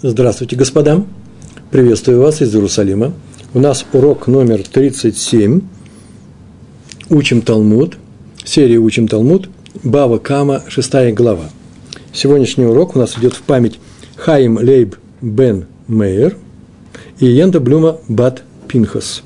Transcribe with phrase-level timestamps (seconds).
[0.00, 1.04] Здравствуйте, господа!
[1.72, 3.14] Приветствую вас из Иерусалима.
[3.52, 5.60] У нас урок номер 37.
[7.10, 7.96] Учим Талмуд.
[8.44, 9.48] Серия Учим Талмуд.
[9.82, 11.50] Бава Кама, шестая глава.
[12.12, 13.80] Сегодняшний урок у нас идет в память
[14.14, 16.36] Хаим Лейб Бен Мейер
[17.18, 19.24] и Янда Блюма Бат Пинхас.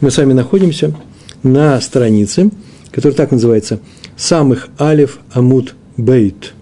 [0.00, 0.96] Мы с вами находимся
[1.44, 2.50] на странице,
[2.90, 3.78] которая так называется
[4.16, 6.54] «Самых Алиф Амут Бейт».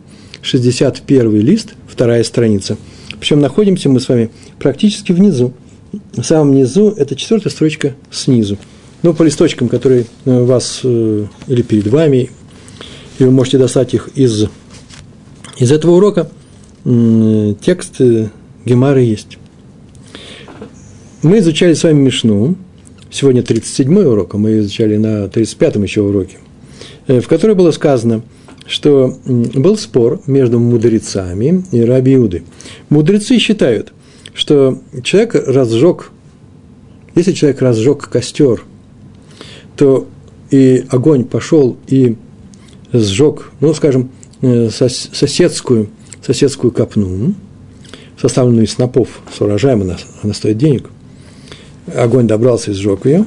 [0.42, 2.76] 61 лист, вторая страница.
[3.18, 5.52] Причем находимся мы с вами практически внизу.
[6.12, 8.58] В самом низу это четвертая строчка снизу.
[9.02, 12.30] Ну, по листочкам, которые у вас э, или перед вами,
[13.18, 14.46] и вы можете достать их из,
[15.58, 16.28] из этого урока,
[16.84, 18.28] текст э,
[18.64, 19.38] Гемары есть.
[21.22, 22.56] Мы изучали с вами Мишну,
[23.10, 26.38] сегодня 37-й урок, а мы изучали на 35-м еще уроке,
[27.06, 28.22] э, в которой было сказано–
[28.66, 32.44] что был спор между мудрецами и раби Иуды.
[32.88, 33.92] Мудрецы считают,
[34.32, 36.10] что человек разжег,
[37.14, 38.64] если человек разжег костер,
[39.76, 40.06] то
[40.50, 42.16] и огонь пошел и
[42.92, 45.88] сжег, ну, скажем, э, соседскую,
[46.24, 47.34] соседскую копну,
[48.20, 50.90] составленную из снопов с урожаем, она, она стоит денег,
[51.94, 53.26] огонь добрался и сжег ее,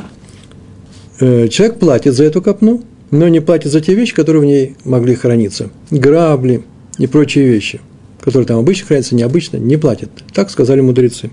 [1.19, 4.75] э, человек платит за эту копну– но не платит за те вещи, которые в ней
[4.83, 5.69] могли храниться.
[5.91, 6.63] Грабли
[6.97, 7.79] и прочие вещи,
[8.19, 10.09] которые там обычно хранятся, необычно, не платят.
[10.33, 11.31] Так сказали мудрецы.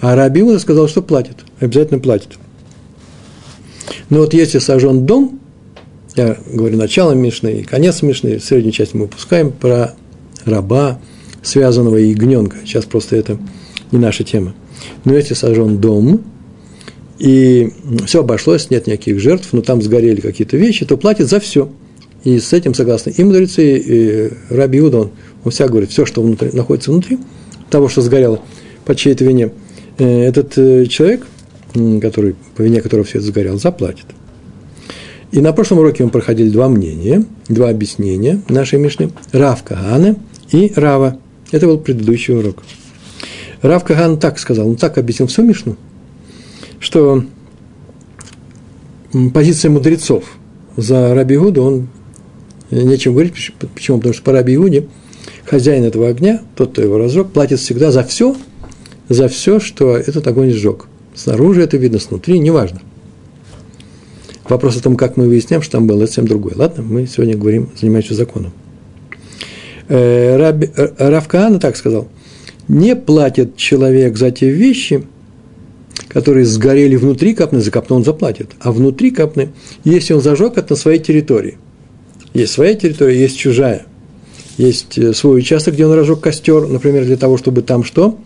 [0.00, 2.30] А Раби сказал, что платит, обязательно платит.
[4.10, 5.40] Но вот если сожжен дом,
[6.16, 9.94] я говорю начало Мишны и конец Мишны, среднюю часть мы выпускаем про
[10.44, 11.00] раба,
[11.42, 12.58] связанного и ягненка.
[12.64, 13.38] Сейчас просто это
[13.90, 14.54] не наша тема.
[15.04, 16.22] Но если сожжен дом,
[17.22, 17.70] и
[18.04, 21.70] все обошлось, нет никаких жертв, но там сгорели какие-то вещи, то платит за все.
[22.24, 25.10] И с этим согласны и мудрецы, и Раби Иуда, он,
[25.44, 27.20] он вся говорит, все, что внутри, находится внутри
[27.70, 28.40] того, что сгорело
[28.84, 29.52] по чьей-то вине,
[29.98, 31.24] э, этот э, человек,
[32.00, 34.06] который, по вине которого все это сгорело, заплатит.
[35.30, 39.12] И на прошлом уроке мы проходили два мнения, два объяснения нашей Мишны.
[39.30, 40.16] Рав Кагана
[40.50, 41.18] и Рава.
[41.52, 42.64] Это был предыдущий урок.
[43.62, 45.76] Рав Каган так сказал, он так объяснил всю Мишну–
[46.82, 47.24] что
[49.32, 50.24] позиция мудрецов
[50.76, 51.88] за Раби Игуду, он
[52.72, 53.98] нечем говорить, почему?
[53.98, 54.88] Потому что по Раби Игуде
[55.44, 58.36] хозяин этого огня, тот, кто его разжег, платит всегда за все,
[59.08, 60.88] за все, что этот огонь сжег.
[61.14, 62.80] Снаружи это видно, снутри, неважно.
[64.48, 66.54] Вопрос о том, как мы выясняем, что там было, это совсем другое.
[66.56, 68.52] Ладно, мы сегодня говорим, занимаемся законом.
[69.88, 72.08] Э, Раби, э, Равкаана так сказал,
[72.66, 75.04] не платит человек за те вещи,
[76.12, 78.50] которые сгорели внутри капны, за капну он заплатит.
[78.60, 79.50] А внутри капны,
[79.84, 81.56] если он зажег это на своей территории.
[82.34, 83.86] Есть своя территория, есть чужая.
[84.58, 88.18] Есть э, свой участок, где он разжег костер, например, для того, чтобы там что?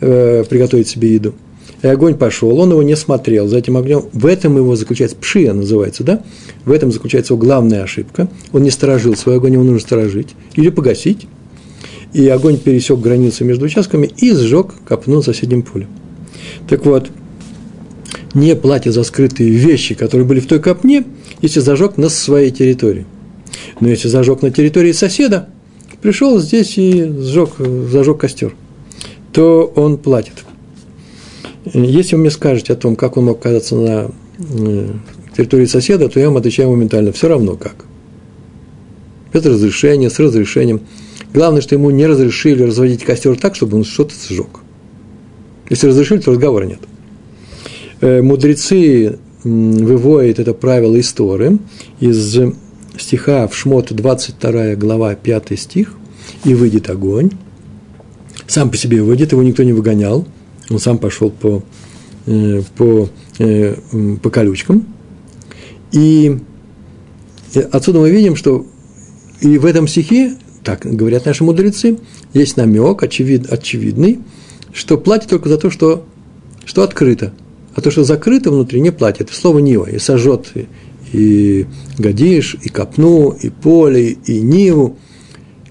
[0.00, 1.34] Э, приготовить себе еду.
[1.82, 4.04] И огонь пошел, он его не смотрел за этим огнем.
[4.12, 6.22] В этом его заключается, пшия называется, да?
[6.64, 8.28] В этом заключается его главная ошибка.
[8.52, 11.26] Он не сторожил свой огонь, его нужно сторожить или погасить.
[12.12, 15.88] И огонь пересек границу между участками и сжег копну в соседнем поле.
[16.68, 17.10] Так вот,
[18.34, 21.04] не платит за скрытые вещи, которые были в той копне,
[21.40, 23.06] если зажег на своей территории.
[23.80, 25.48] Но если зажег на территории соседа,
[26.02, 28.54] пришел здесь и сжег, зажег костер,
[29.32, 30.44] то он платит.
[31.72, 34.88] Если вы мне скажете о том, как он мог оказаться на э,
[35.36, 37.86] территории соседа, то я вам отвечаю моментально, все равно как.
[39.32, 40.82] Без разрешения, с разрешением.
[41.32, 44.60] Главное, что ему не разрешили разводить костер так, чтобы он что-то сжег.
[45.70, 46.80] Если разрешили, то разговора нет.
[48.04, 51.58] Э, мудрецы выводят это правило из Торы,
[52.00, 52.38] из
[52.98, 55.94] стиха в Шмот 22 глава 5 стих,
[56.44, 57.30] и выйдет огонь.
[58.46, 60.26] Сам по себе выйдет, его никто не выгонял,
[60.68, 61.62] он сам пошел по,
[62.26, 63.74] э, по, э,
[64.22, 64.86] по колючкам.
[65.90, 66.40] И
[67.72, 68.66] отсюда мы видим, что
[69.40, 71.98] и в этом стихе, так говорят наши мудрецы,
[72.34, 74.18] есть намек очевид, очевидный,
[74.74, 76.04] что платит только за то, что,
[76.66, 77.32] что открыто–
[77.74, 79.30] а то, что закрыто внутри, не платит.
[79.30, 79.86] Слово Нива.
[79.86, 80.52] И сожжет
[81.12, 81.66] и
[81.98, 84.96] Гадиш, и Копну, и поле, и Ниву.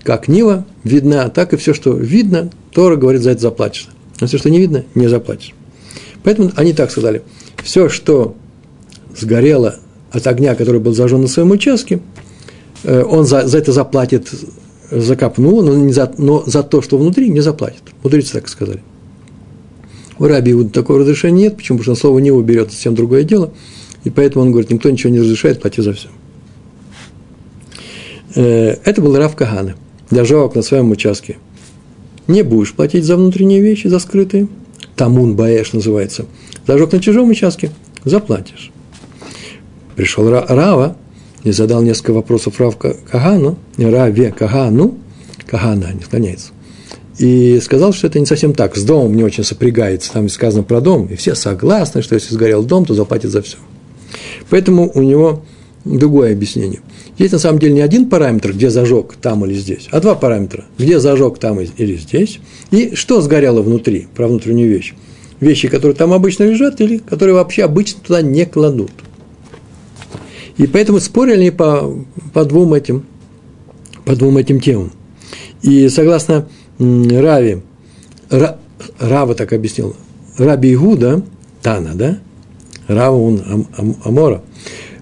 [0.04, 3.90] Как Нива видна, так и все, что видно, Тора говорит, за это заплатишь.
[4.20, 5.54] А все, что не видно, не заплатишь.
[6.24, 7.24] Поэтому они так сказали.
[7.64, 8.36] Все, что
[9.18, 9.76] сгорело
[10.12, 12.02] от огня, который был зажжен на своем участке,
[12.84, 14.30] э, он за, за это заплатит
[14.92, 17.82] за копну, но, не за, но за то, что внутри, не заплатит.
[18.04, 18.82] Мудрецы так сказали.
[20.20, 21.80] У Раби Иуда такого разрешения нет, почему?
[21.80, 23.54] Потому что слово «него» берет совсем другое дело,
[24.04, 26.10] и поэтому он говорит, никто ничего не разрешает, плати за все.
[28.36, 29.76] Э, это был Рав Кагана,
[30.12, 31.38] державок на своем участке
[32.28, 34.48] не будешь платить за внутренние вещи, за скрытые.
[34.96, 36.26] Тамун Баэш называется.
[36.68, 37.72] Зажег на чужом участке,
[38.06, 38.72] заплатишь.
[39.96, 40.96] Пришел Рава
[41.44, 44.98] и задал несколько вопросов Рав Кагану, Раве Кагану,
[45.46, 46.52] Кагана не склоняется,
[47.18, 50.82] и сказал, что это не совсем так, с домом не очень сопрягается, там сказано про
[50.82, 53.58] дом, и все согласны, что если сгорел дом, то заплатит за все.
[54.50, 55.44] Поэтому у него
[55.86, 56.82] другое объяснение.
[57.18, 60.66] Есть на самом деле не один параметр, где зажег там или здесь, а два параметра,
[60.78, 62.40] где зажег там или здесь,
[62.72, 64.94] и что сгорело внутри, про внутреннюю вещь.
[65.40, 68.92] Вещи, которые там обычно лежат, или которые вообще обычно туда не кладут.
[70.58, 71.94] И поэтому спорили они по,
[72.34, 73.06] по двум этим,
[74.06, 74.92] по двум этим темам.
[75.62, 76.48] И согласно
[76.80, 77.62] Рави,
[78.30, 78.58] Ра,
[79.00, 79.96] Рава так объяснил,
[80.38, 81.22] Раби Игуда,
[81.62, 82.20] Тана, да,
[82.88, 84.42] Рава он Ам, Ам, Амора,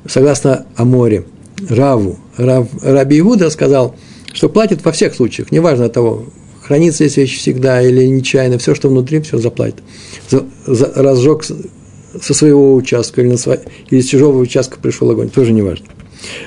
[0.08, 1.26] согласно Аморе,
[1.70, 3.96] Раву, Рав, Раби Игуда сказал,
[4.34, 6.26] что платит во всех случаях, неважно от того,
[6.62, 9.84] хранится здесь вещь всегда или нечаянно, все, что внутри, все заплатит.
[10.30, 13.60] За, за, разжег со своего участка или, на сво...
[13.90, 15.86] или с чужого участка пришел огонь, тоже не важно.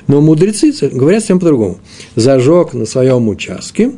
[0.07, 1.79] Но мудрецы говорят совсем по-другому.
[2.15, 3.93] Зажег на своем участке,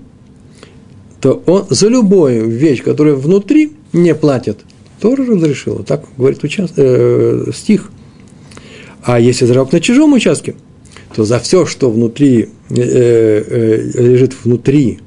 [1.21, 4.59] то он за любую вещь, которая внутри, не платит,
[5.01, 5.83] тоже разрешил.
[5.85, 6.75] Так говорит участ...
[6.77, 7.91] э, стих.
[9.03, 10.57] А если зажег на чужом участке,
[11.15, 15.01] то за все, что внутри, э, э, лежит внутри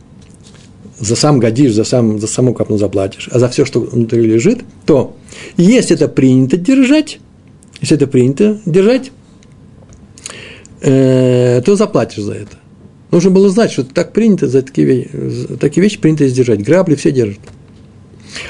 [0.99, 4.59] за сам годишь, за, сам, за саму капну заплатишь, а за все, что внутри лежит,
[4.85, 5.15] то
[5.57, 7.19] если это принято держать,
[7.81, 9.11] если это принято держать,
[10.81, 12.57] э, то заплатишь за это.
[13.11, 16.63] Нужно было знать, что так принято, за такие, вещи, такие вещи принято сдержать.
[16.63, 17.39] Грабли все держат.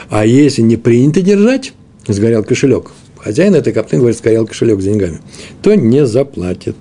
[0.09, 1.73] А если не принято держать,
[2.07, 5.19] сгорел кошелек, хозяин этой копны говорит, сгорел кошелек с деньгами,
[5.61, 6.75] то не заплатит.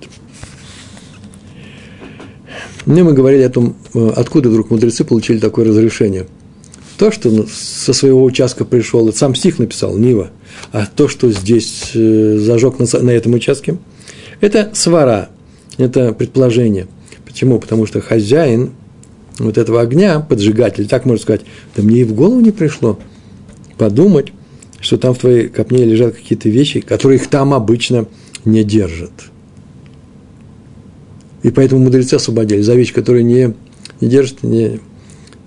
[2.85, 6.27] Мне мы говорили о том, э, откуда вдруг мудрецы получили такое разрешение.
[6.97, 10.31] То, что со своего участка пришел, это сам стих написал, Нива,
[10.71, 13.77] а то, что здесь э, зажег на, на этом участке,
[14.41, 15.29] это свара,
[15.77, 16.87] это предположение.
[17.29, 17.59] Почему?
[17.59, 18.71] Потому что хозяин
[19.37, 21.41] вот этого огня, поджигатель, так можно сказать,
[21.75, 22.99] да мне и в голову не пришло
[23.77, 24.33] подумать,
[24.81, 28.07] что там в твоей копне лежат какие-то вещи, которые их там обычно
[28.45, 29.11] не держат.
[31.43, 33.53] И поэтому мудрецы освободили за вещь, которую не,
[34.01, 34.79] не держит, не,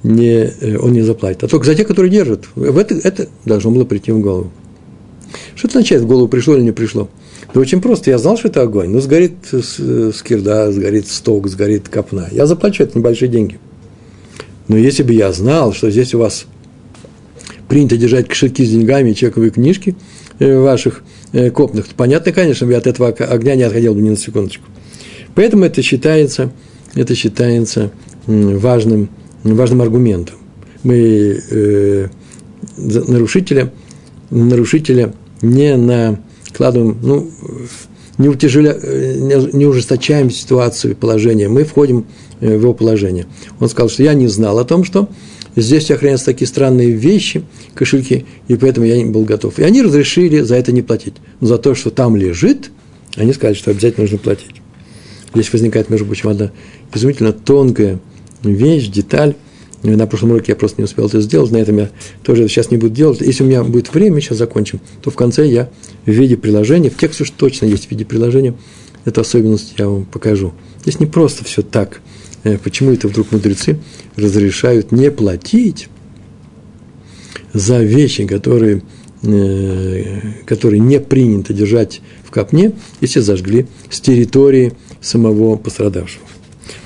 [0.05, 1.43] не, э, он не заплатит.
[1.43, 2.46] А только за те, которые держат.
[2.55, 4.52] В это, это должно было прийти в голову.
[5.56, 7.08] Что это означает, в голову пришло или не пришло?
[7.54, 8.10] Да очень просто.
[8.10, 8.90] Я знал, что это огонь.
[8.90, 12.28] Ну, сгорит скирда, сгорит сток, сгорит копна.
[12.31, 13.58] Я заплачу это небольшие деньги.
[14.69, 16.46] Но если бы я знал, что здесь у вас
[17.69, 19.96] принято держать кошельки с деньгами и чековые книжки
[20.38, 21.02] э, ваших
[21.32, 24.64] э, копных, то понятно, конечно, я от этого огня не отходил бы ни на секундочку.
[25.34, 26.52] Поэтому это считается,
[26.94, 27.90] это считается
[28.26, 29.08] важным,
[29.43, 30.37] важным аргументом.
[30.82, 32.08] Мы э,
[32.76, 33.72] нарушителя,
[34.31, 35.76] нарушителя не
[36.52, 37.31] накладываем, ну,
[38.19, 42.06] не, утяжеля, не, не ужесточаем ситуацию, положение, мы входим
[42.40, 43.26] э, в его положение.
[43.58, 45.08] Он сказал, что я не знал о том, что
[45.56, 47.43] здесь охраняются такие странные вещи,
[47.75, 49.58] кошельки, и поэтому я не был готов.
[49.58, 51.14] И они разрешили за это не платить.
[51.40, 52.70] Но за то, что там лежит,
[53.16, 54.62] они сказали, что обязательно нужно платить.
[55.34, 56.52] Здесь возникает, между прочим, одна
[56.94, 57.98] изумительно тонкая
[58.43, 59.34] вещь, деталь.
[59.82, 61.90] На прошлом уроке я просто не успел это сделать, на этом я
[62.22, 63.20] тоже сейчас не буду делать.
[63.20, 65.70] Если у меня будет время, сейчас закончим, то в конце я
[66.06, 68.55] в виде приложения, в тексте уж точно есть в виде приложения,
[69.05, 70.53] эту особенность я вам покажу.
[70.82, 72.01] Здесь не просто все так.
[72.44, 73.79] Э, почему это вдруг мудрецы
[74.17, 75.89] разрешают не платить
[77.53, 78.82] за вещи, которые,
[79.22, 86.24] э, которые не принято держать в капне, если зажгли с территории самого пострадавшего.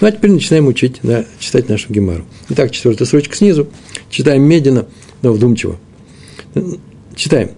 [0.00, 2.25] Ну, а теперь начинаем учить, да, читать нашу гемару.
[2.50, 3.69] Итак, четвертая строчка снизу.
[4.11, 4.87] Читаем медленно,
[5.23, 5.76] но вдумчиво.
[7.15, 7.50] Читаем.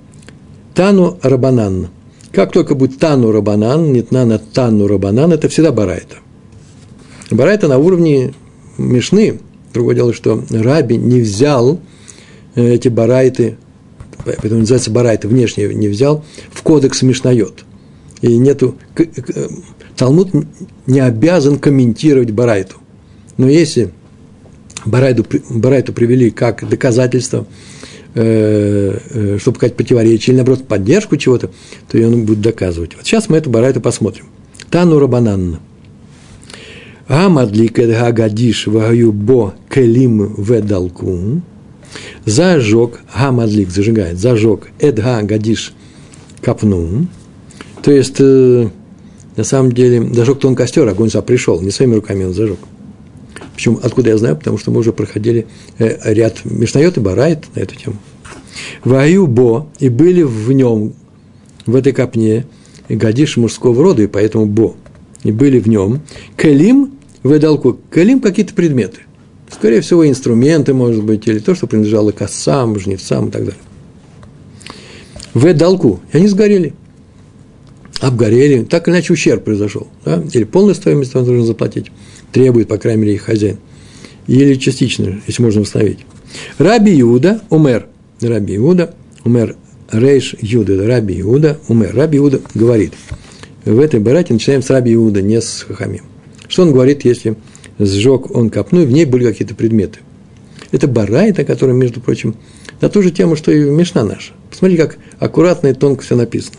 [0.74, 1.88] Тану Рабанан.
[2.30, 6.16] Как только будет Тану Рабанан, нет на Тану Рабанан, это всегда Барайта.
[7.30, 8.34] Барайта на уровне
[8.76, 9.40] Мишны.
[9.74, 11.80] Другое дело, что Раби не взял
[12.54, 13.58] э, эти барайты,
[14.24, 17.64] поэтому называется барайты, внешне не взял, в кодекс Мишнает.
[18.22, 18.76] И нету
[19.98, 20.30] Талмуд
[20.86, 22.76] не обязан комментировать Барайту.
[23.36, 23.90] Но если
[24.86, 27.46] Барайту, Барайту привели как доказательство,
[28.14, 31.50] э, э, чтобы сказать противоречие, или наоборот поддержку чего-то,
[31.90, 32.94] то он будет доказывать.
[32.96, 34.26] Вот сейчас мы эту Барайту посмотрим.
[34.70, 35.58] Тану Рабананна.
[37.08, 41.42] Амадлик гадиш вагаю бо келим ведалку.
[42.24, 45.72] Зажег, гамадлик зажигает, зажег эдга гадиш
[46.42, 47.06] капну.
[47.82, 48.68] То есть, э,
[49.38, 52.58] на самом деле, зажег он костер, огонь сам пришел, не своими руками он зажег.
[53.54, 53.78] Почему?
[53.80, 54.36] Откуда я знаю?
[54.36, 55.46] Потому что мы уже проходили
[55.78, 57.96] э, ряд Мишнайот и Барайт на эту тему.
[58.82, 60.92] Ваю бо, и были в нем,
[61.66, 62.46] в этой копне,
[62.88, 64.74] гадиш мужского рода, и поэтому бо.
[65.22, 66.00] И были в нем
[66.36, 69.02] калим, выдалку, калим какие-то предметы.
[69.52, 73.60] Скорее всего, инструменты, может быть, или то, что принадлежало косам, жнецам и так далее.
[75.32, 76.74] В долгу, и они сгорели.
[78.00, 79.88] Обгорели, так или иначе ущерб произошел.
[80.04, 80.22] Да?
[80.32, 81.86] Или полную стоимость он должен заплатить,
[82.32, 83.58] требует, по крайней мере, их хозяин.
[84.26, 86.00] Или частично, если можно восстановить.
[86.58, 87.86] Раби Иуда, умер.
[88.20, 89.56] Раби Иуда, умер.
[89.90, 91.92] Рейш Юда, Раби Иуда, умер.
[91.94, 92.92] Раби Иуда говорит.
[93.64, 96.02] В этой барате начинаем с Раби Иуда, не с Хахамим.
[96.46, 97.36] Что он говорит, если
[97.78, 100.00] сжег он копну, и в ней были какие-то предметы.
[100.70, 102.36] Это барайта, которая, между прочим,
[102.80, 104.32] на ту же тему, что и Мишна наша.
[104.50, 106.56] Посмотрите, как аккуратно и тонко все написано.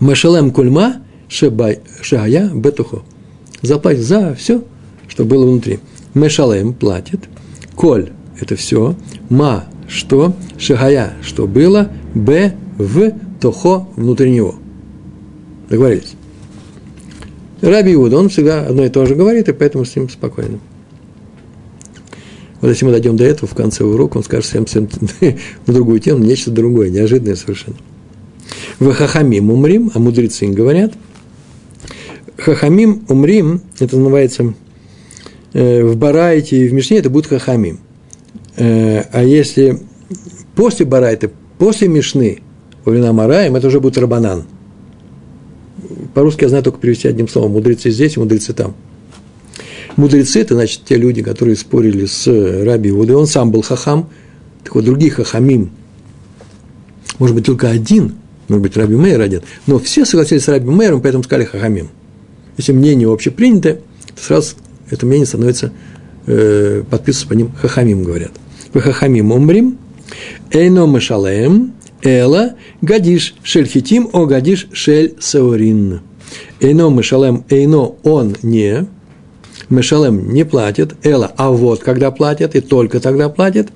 [0.00, 3.02] Машалем кульма шагая бетухо.
[3.62, 4.62] Заплатит за все,
[5.08, 5.80] что было внутри.
[6.14, 7.28] Мешалем платит.
[7.74, 8.94] Коль– это все.
[9.28, 10.34] Ма– что?
[10.58, 11.90] Шагая– что было.
[12.14, 14.54] Б– в тохо– внутри него.
[15.68, 16.14] Договорились?
[17.60, 20.60] Раби Иуда, он всегда одно и то же говорит, и поэтому с ним спокойно.
[22.60, 24.88] Вот если мы дойдем до этого, в конце урока он скажет всем, всем
[25.66, 27.76] на другую тему, нечто другое, неожиданное совершенно.
[28.78, 30.92] В Хахамим умрим, а мудрецы им говорят.
[32.36, 34.54] Хахамим умрим, это называется
[35.52, 37.80] э, в Барайте и в Мишне, это будет Хахамим.
[38.56, 39.80] Э, а если
[40.54, 42.40] после Барайта, после Мишны,
[42.84, 44.44] во времена Мараем, это уже будет Рабанан–
[46.14, 47.52] по-русски я знаю только перевести одним словом.
[47.52, 48.74] Мудрецы здесь, мудрецы там.
[49.96, 52.26] Мудрецы– это, значит, те люди, которые спорили с
[52.64, 53.16] Раби Иудой.
[53.16, 54.08] Он сам был хахам.
[54.64, 55.70] Так вот, других хахамим,
[57.18, 58.14] может быть, только один,
[58.48, 61.88] может быть, Раби Мейер один, но все согласились с Раби Мейером, поэтому сказали хахамим.
[62.56, 63.80] Если мнение общепринятое,
[64.14, 64.56] то сразу
[64.90, 65.72] это мнение становится,
[66.26, 68.32] э, подписывается по ним хахамим, говорят.
[68.72, 69.78] Вы хахамим умрим,
[70.50, 76.00] эйно мешалеем, Эла гадиш шельхитим, о гадиш шель саурин.
[76.60, 78.86] Эйно мешалем, эйно он не,
[79.68, 83.68] мешалем не платит, эла, а вот когда платят, и только тогда платит,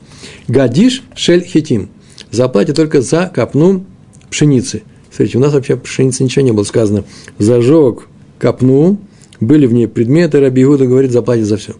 [0.48, 1.88] гадиш шельхитим.
[2.30, 3.84] Заплатит только за копну
[4.32, 4.82] пшеницы.
[5.10, 7.04] Смотрите, у нас вообще пшеницы ничего не было сказано.
[7.38, 8.08] Зажег
[8.38, 8.98] копну,
[9.40, 11.74] были в ней предметы, Раби Иуда говорит, заплатит за все.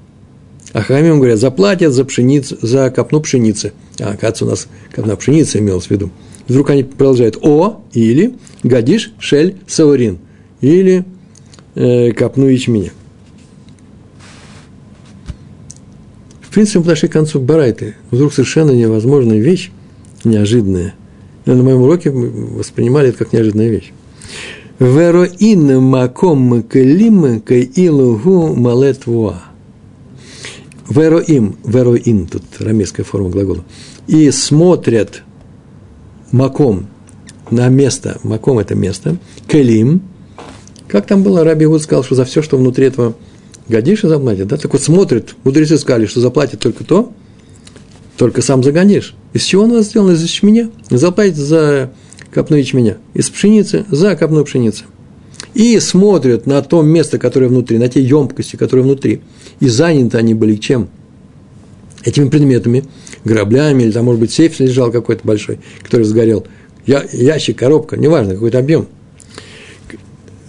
[0.73, 3.73] А Хамим говорят, заплатят за пшеницу, за копну пшеницы.
[3.99, 6.11] А, оказывается, у нас копна пшеницы имелось в виду.
[6.49, 10.19] Вдруг они продолжают «о» или «гадиш шель саурин»
[10.61, 11.05] или
[11.75, 12.91] э, «капну ячменя».
[16.41, 17.97] В принципе, мы подошли к концу Барайты.
[18.11, 19.71] Вдруг совершенно невозможная вещь,
[20.25, 20.95] неожиданная.
[21.45, 23.93] На моем уроке воспринимали это как неожиданная вещь.
[24.79, 29.43] Вероин маком клим каилугу малетвуа.
[30.89, 33.65] Вероим, вероин, тут рамейская форма глагола.
[34.07, 35.23] И смотрят
[36.33, 36.87] маком
[37.51, 40.03] на место, маком это место, келим,
[40.89, 43.15] как там было, Раби Гуд сказал, что за все, что внутри этого
[43.69, 47.13] гадиша заплатит, да, так вот смотрит, мудрецы сказали, что заплатит только то,
[48.23, 49.17] только сам загонишь.
[49.33, 50.13] Из чего он сделан?
[50.13, 50.71] Из ячменя.
[50.89, 51.91] Заплатит за
[52.33, 52.99] копну ячменя.
[53.15, 54.85] Из пшеницы за копну пшеницы.
[55.55, 59.23] И смотрят на то место, которое внутри, на те емкости, которые внутри.
[59.59, 60.89] И заняты они были чем?
[62.05, 62.85] Этими предметами–
[63.25, 66.47] граблями, или там, может быть, сейф лежал какой-то большой, который сгорел,
[66.87, 68.87] я, ящик, коробка, неважно, какой-то объем.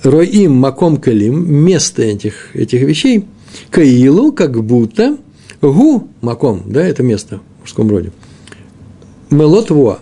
[0.03, 3.25] Роим маком калим, место этих, этих вещей,
[3.71, 5.17] каилу, как будто,
[5.59, 8.11] гу маком, да, это место мужском роде,
[9.29, 9.99] мелот во,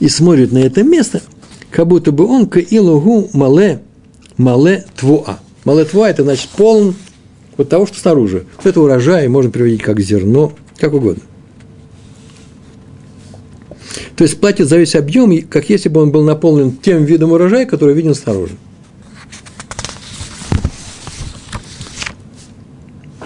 [0.00, 1.22] и смотрит на это место,
[1.70, 3.82] как будто бы он каилу гу мале,
[4.36, 5.38] мале твуа.
[5.64, 6.94] Мале твуа– это значит полн
[7.56, 8.46] вот того, что снаружи.
[8.56, 11.22] Вот это урожай можно приводить как зерно, как угодно.
[14.16, 17.66] То есть платит за весь объем, как если бы он был наполнен тем видом урожая,
[17.66, 18.56] который виден снаружи.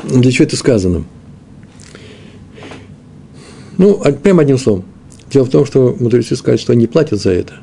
[0.04, 1.04] Для чего это сказано?
[3.78, 4.84] Ну, прямо одним словом.
[5.32, 7.54] Дело в том, что мудрецы сказали, что они платят за это.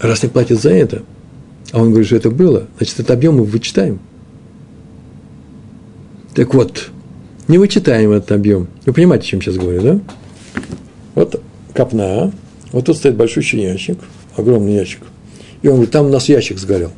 [0.00, 1.02] раз не платят за это,
[1.72, 3.98] а он говорит, что это было, значит, этот объем мы вычитаем.
[6.34, 6.90] Так вот,
[7.48, 8.68] не вычитаем этот объем.
[8.84, 10.00] Вы понимаете, о чем сейчас говорю, да?
[11.14, 11.42] Вот
[11.74, 12.32] копна,
[12.72, 13.98] вот тут стоит большущий ящик,
[14.36, 15.00] огромный ящик.
[15.62, 16.92] И он говорит, там у нас ящик сгорел.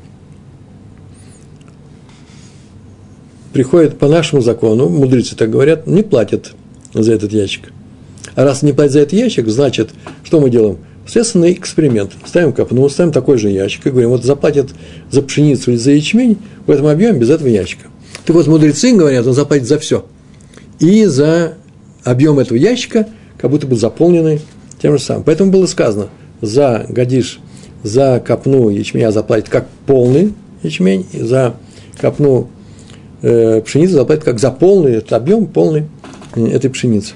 [3.53, 6.53] Приходит по нашему закону, мудрецы так говорят, не платят
[6.93, 7.73] за этот ящик.
[8.39, 9.91] А раз не платят за этот ящик, значит,
[10.23, 10.79] что мы делаем?
[11.09, 12.13] Следственный эксперимент.
[12.25, 14.69] Ставим копну, ставим такой же ящик и говорим, вот заплатят
[15.11, 17.89] за пшеницу или за ячмень в этом объеме без этого ящика.
[18.25, 20.07] Так вот, мудрецы говорят, он заплатит за все.
[20.79, 21.55] И за
[22.05, 24.41] объем этого ящика, как будто бы заполненный
[24.81, 25.25] тем же самым.
[25.25, 26.07] Поэтому было сказано,
[26.41, 27.41] за гадиш,
[27.83, 31.57] за копну ячменя заплатит как полный ячмень, и за
[32.01, 32.51] копну
[33.21, 35.87] э, пшеницы заплатит как за полный этот объем, полный
[36.37, 37.15] э, этой пшеницы.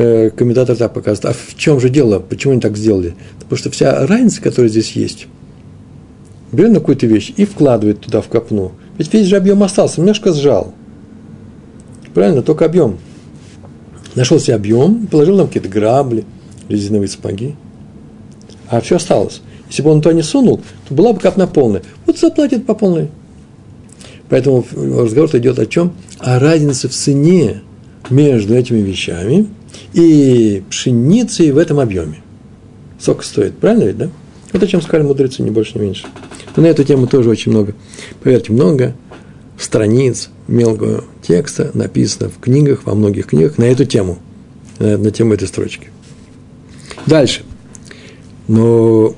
[0.00, 1.36] Э, комментатор так показывает.
[1.36, 2.20] А в чем же дело?
[2.20, 3.16] Почему они так сделали?
[3.40, 5.26] Потому что вся разница, которая здесь есть,
[6.52, 8.70] берет на какую-то вещь и вкладывает туда в копну.
[8.96, 10.72] Ведь весь же объем остался, немножко сжал.
[12.14, 12.98] Правильно, только объем.
[14.14, 16.24] Нашел себе объем, положил нам какие-то грабли,
[16.68, 17.56] резиновые сапоги.
[18.68, 19.42] А все осталось.
[19.68, 21.82] Если бы он туда не сунул, то была бы копна полная.
[22.06, 23.08] Вот заплатит по полной.
[24.28, 25.92] Поэтому разговор идет о чем?
[26.20, 27.62] О разнице в цене
[28.10, 29.48] между этими вещами
[29.92, 32.20] и пшеницей в этом объеме.
[33.00, 34.10] Сок стоит, правильно ведь, да?
[34.52, 36.06] Вот о чем сказали мудрецы, не больше, не меньше.
[36.56, 37.74] Но на эту тему тоже очень много,
[38.22, 38.94] поверьте, много
[39.58, 44.18] страниц мелкого текста написано в книгах, во многих книгах на эту тему,
[44.78, 45.88] на, на тему этой строчки.
[47.06, 47.42] Дальше.
[48.48, 49.14] Но,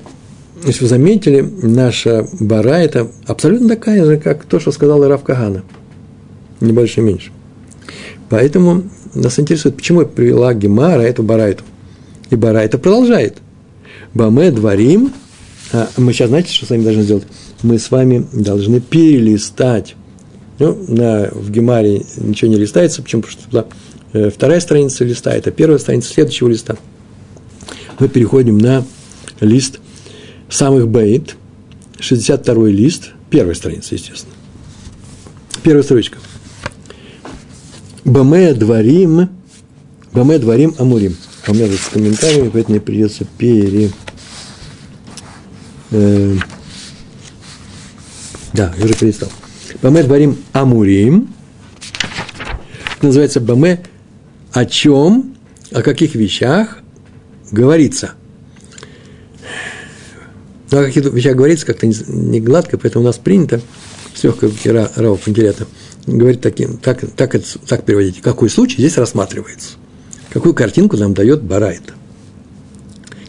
[0.65, 5.63] если вы заметили, наша бара– это абсолютно такая же, как то, что сказал Раф Кагана.
[6.59, 7.31] Не больше, не меньше.
[8.31, 8.83] Поэтому
[9.13, 11.65] нас интересует, почему я привела Гемара эту барайту.
[12.29, 13.39] И барайта продолжает.
[14.13, 15.13] Баме дворим.
[15.73, 17.23] А мы сейчас, знаете, что с вами должны сделать?
[17.61, 19.95] Мы с вами должны перелистать.
[20.59, 23.23] Ну, на, в Гемаре ничего не листается, почему?
[23.23, 23.65] Потому что туда
[24.13, 26.77] э, вторая страница листа, это первая страница следующего листа.
[27.99, 28.85] Мы переходим на
[29.41, 29.81] лист
[30.47, 31.35] самых бейт,
[31.99, 34.33] 62 лист, первая страница, естественно.
[35.63, 36.17] Первая строчка–
[38.05, 39.29] Баме дворим,
[40.13, 41.15] Баме дворим амурим.
[41.45, 43.91] А у меня тут с комментариями, поэтому мне придется пере...
[45.91, 46.35] Э,
[48.53, 49.29] да, я уже перестал.
[49.81, 51.33] Баме дворим амурим.
[53.01, 53.83] называется Баме
[54.51, 55.35] о чем,
[55.71, 56.79] о каких вещах
[57.51, 58.13] говорится.
[60.71, 63.61] Ну, о каких вещах говорится как-то не гладко, поэтому у нас принято
[64.15, 65.67] с легкой Рава Пантелята–
[66.07, 67.35] говорит таким, так, так,
[67.67, 69.71] так переводите, какой случай здесь рассматривается.
[70.31, 71.93] Какую картинку нам дает Барайта.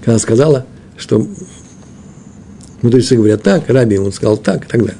[0.04, 1.26] Когда сказала, что
[2.80, 4.98] мудрецы говорят так, Раби ему сказал так и так далее.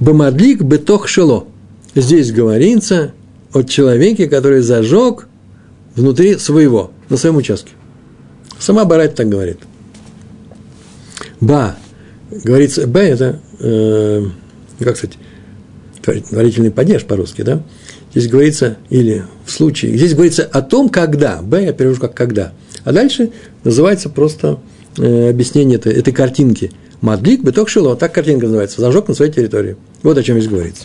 [0.00, 1.46] Бамадлик бетох шело.
[1.94, 3.12] Здесь говорится
[3.52, 5.28] о человеке, который зажег
[5.94, 7.72] внутри своего, на своем участке.
[8.58, 9.58] Сама Барайта так говорит.
[11.40, 11.76] Ба.
[12.30, 14.24] Говорится, Б это, э,
[14.80, 15.18] как сказать,
[16.04, 17.62] творительный падеж по-русски, да?
[18.14, 22.52] Здесь говорится, или в случае, здесь говорится о том, когда, Б я перевожу как когда,
[22.84, 23.30] а дальше
[23.64, 24.60] называется просто
[24.98, 26.70] э, объяснение этой, этой картинки.
[27.00, 29.76] Мадлик беток шило, так картинка называется, зажег на своей территории.
[30.02, 30.84] Вот о чем здесь говорится.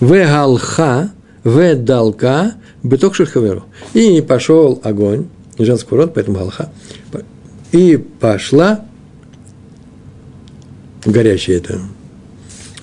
[0.00, 3.64] В галха, в далка, беток шельхаверу.
[3.92, 5.26] И пошел огонь,
[5.58, 6.70] женский род, поэтому галха.
[7.72, 8.84] И пошла
[11.04, 11.80] горящая эта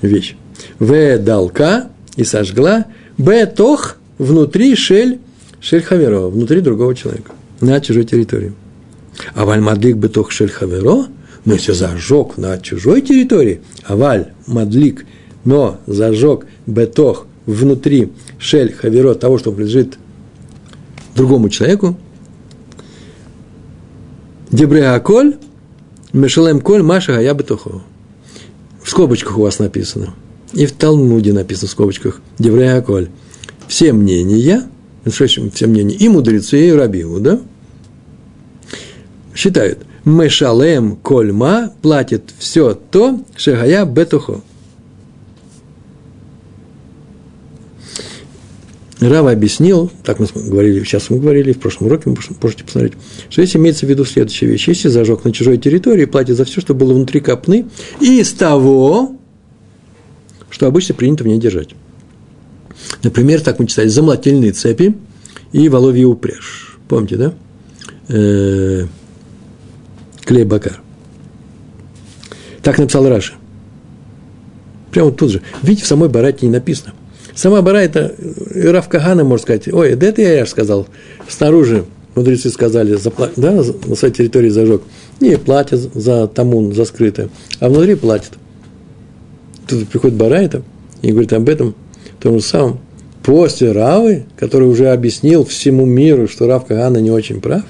[0.01, 0.35] вещь
[0.79, 2.85] в далка и сожгла,
[3.17, 5.19] б тох внутри шель,
[5.59, 8.53] шель хаверо, внутри другого человека, на чужой территории.
[9.33, 11.07] А валь мадлик бетох шель хаверо,
[11.45, 15.05] но если зажег на чужой территории, а валь мадлик,
[15.43, 19.97] но зажег бетох внутри шель хаверо, того, что принадлежит
[21.15, 21.97] другому человеку,
[24.51, 25.37] Дебреаколь,
[26.11, 27.81] Мешалем Коль, Маша, я бетохо.
[28.83, 30.13] В скобочках у вас написано–
[30.53, 33.09] и в Талмуде написано в скобочках Деврея Коль.
[33.67, 34.63] Все мнения,
[35.05, 37.39] все мнения, и мудрецы, и рабиу, да,
[39.33, 44.41] считают, Мешалем Кольма платит все то, Шагая Бетухо.
[48.99, 52.93] Рава объяснил, так мы говорили, сейчас мы говорили, в прошлом уроке вы можете посмотреть,
[53.29, 54.67] что здесь имеется в виду следующая вещь.
[54.67, 57.65] Если зажег на чужой территории, платит за все, что было внутри копны,
[57.99, 59.15] и из того,
[60.51, 61.69] что обычно принято в ней держать.
[63.01, 64.95] Например, так мы читали, замлательные цепи
[65.51, 66.77] и воловья упряжь.
[66.87, 67.33] Помните, да?
[68.09, 68.87] Э-э-
[70.23, 70.81] клей бакар.
[72.61, 73.33] Так написал Раша.
[74.91, 75.41] Прямо тут же.
[75.63, 76.93] Видите, в самой барате не написано.
[77.33, 78.13] Сама бара это
[78.53, 78.89] Раф
[79.23, 80.87] может сказать, ой, да это я сказал.
[81.27, 83.31] Снаружи мудрецы сказали, запла...
[83.35, 84.81] да, на своей территории зажег.
[85.21, 87.29] Не, платят за тамун, за скрытое.
[87.59, 88.33] А внутри платят
[89.67, 90.63] тут приходит Барайта
[91.01, 91.75] и говорит об этом,
[92.19, 92.79] том же самом,
[93.23, 97.63] после Равы, который уже объяснил всему миру, что Рав Кагана не очень прав,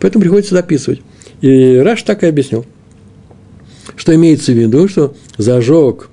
[0.00, 1.00] поэтому приходится дописывать.
[1.40, 2.64] И Раш так и объяснил,
[3.96, 6.10] что имеется в виду, что зажег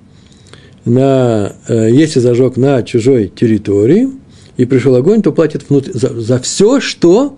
[0.85, 4.09] на, э, если зажег на чужой территории
[4.57, 7.37] и пришел огонь, то платит внутрь, за, за все, что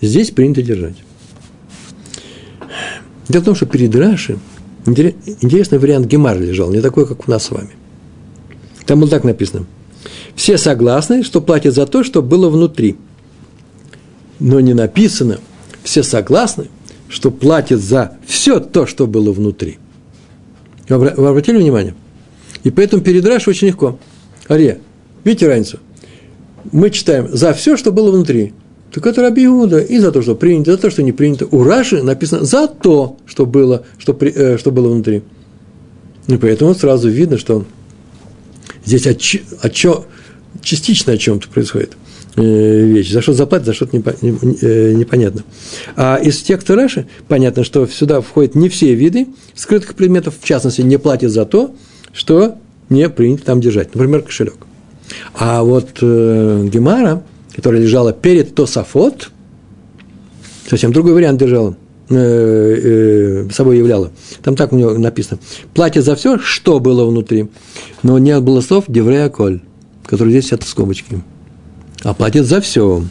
[0.00, 0.96] здесь принято держать.
[3.28, 4.38] Дело в том, что перед Раши
[4.86, 7.70] интересный вариант Гемар лежал, не такой, как у нас с вами.
[8.86, 9.66] Там было так написано.
[10.34, 12.96] Все согласны, что платят за то, что было внутри.
[14.38, 15.38] Но не написано,
[15.82, 16.68] все согласны,
[17.08, 19.78] что платят за все то, что было внутри.
[20.88, 21.94] Вы обратили внимание?
[22.64, 23.98] И поэтому перед Раши очень легко.
[24.48, 24.78] Ария,
[25.24, 25.80] видите разницу?
[26.72, 28.52] Мы читаем за все, что было внутри.
[28.92, 29.80] Так это Раби Иуда.
[29.80, 31.46] И за то, что принято, за то, что не принято.
[31.50, 35.22] У Раши написано за то, что было, что, при, э, что было внутри.
[36.28, 37.64] И поэтому сразу видно, что
[38.84, 39.10] здесь о,
[39.60, 40.06] о чё,
[40.62, 41.96] частично о чем-то происходит
[42.36, 43.12] э, вещь.
[43.12, 45.42] За что заплатят, за что-то э, непонятно.
[45.96, 50.80] А из текста Раши понятно, что сюда входят не все виды скрытых предметов, в частности,
[50.80, 51.74] не платят за то,
[52.12, 52.56] что
[52.88, 53.94] не принято там держать.
[53.94, 54.56] Например, кошелек.
[55.34, 57.22] А вот э, Гемара–
[57.56, 59.30] которая лежала перед Тософот,
[60.68, 61.74] совсем другой вариант держала,
[62.10, 64.12] э, э, собой являла.
[64.42, 65.40] Там так у него написано.
[65.72, 67.48] Платье за все, что было внутри.
[68.02, 69.62] Но не было слов Деврея Коль,
[70.04, 71.22] который здесь это скобочки.
[72.02, 73.02] А платит за все.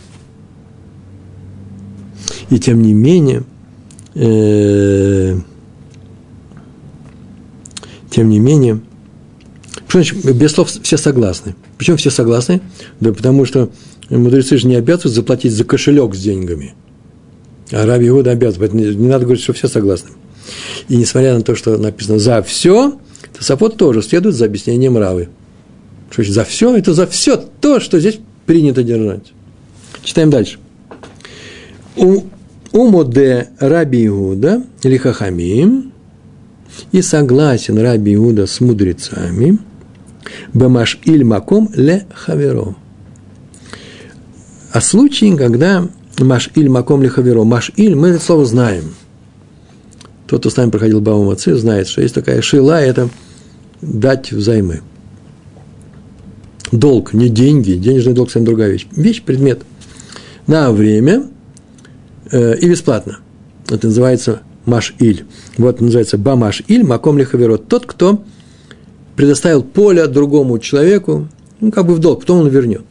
[2.52, 3.44] И тем не менее,
[4.14, 5.36] э,
[8.12, 8.80] тем не менее,
[9.88, 11.56] что значит, без слов все согласны.
[11.80, 12.62] Почему все согласны?
[13.00, 13.70] Да потому что
[14.10, 16.74] мудрецы же не обязаны заплатить за кошелек с деньгами.
[17.72, 18.60] А Раби Иуда обязан.
[18.60, 20.12] Поэтому не надо говорить, что все согласны.
[20.88, 23.00] И несмотря на то, что написано «за все»,
[23.38, 25.30] Тософот тоже следует за объяснением Равы.
[26.10, 29.34] Что значит «за все»– это за все то, что здесь принято держать.
[30.04, 30.60] Читаем дальше.
[31.96, 32.22] У,
[32.72, 35.02] умоде Раби Иуда или
[36.91, 39.60] и согласен Раби Иуда с мудрецами
[40.54, 42.76] Бамаш иль маком ле хаверо
[44.76, 45.88] а случай, когда
[46.20, 47.46] Маш-Иль Маком Лихаверо.
[47.46, 48.94] Маш-Иль, мы это слово знаем.
[50.28, 53.08] Тот, кто с нами проходил Баум Отцы, знает, что есть такая шила, это
[53.82, 54.82] дать взаймы.
[56.74, 58.86] Долг, не деньги, денежный долг совсем другая вещь.
[58.92, 59.62] Вещь, предмет.
[60.46, 61.28] На время
[62.34, 63.20] э, и бесплатно.
[63.70, 65.24] Это называется Маш-Иль.
[65.58, 67.56] Вот называется Бамаш-Иль, Маком Лихаверо.
[67.56, 68.26] Тот, кто
[69.16, 71.30] предоставил поле другому человеку,
[71.62, 72.84] ну, как бы в долг, потом он вернет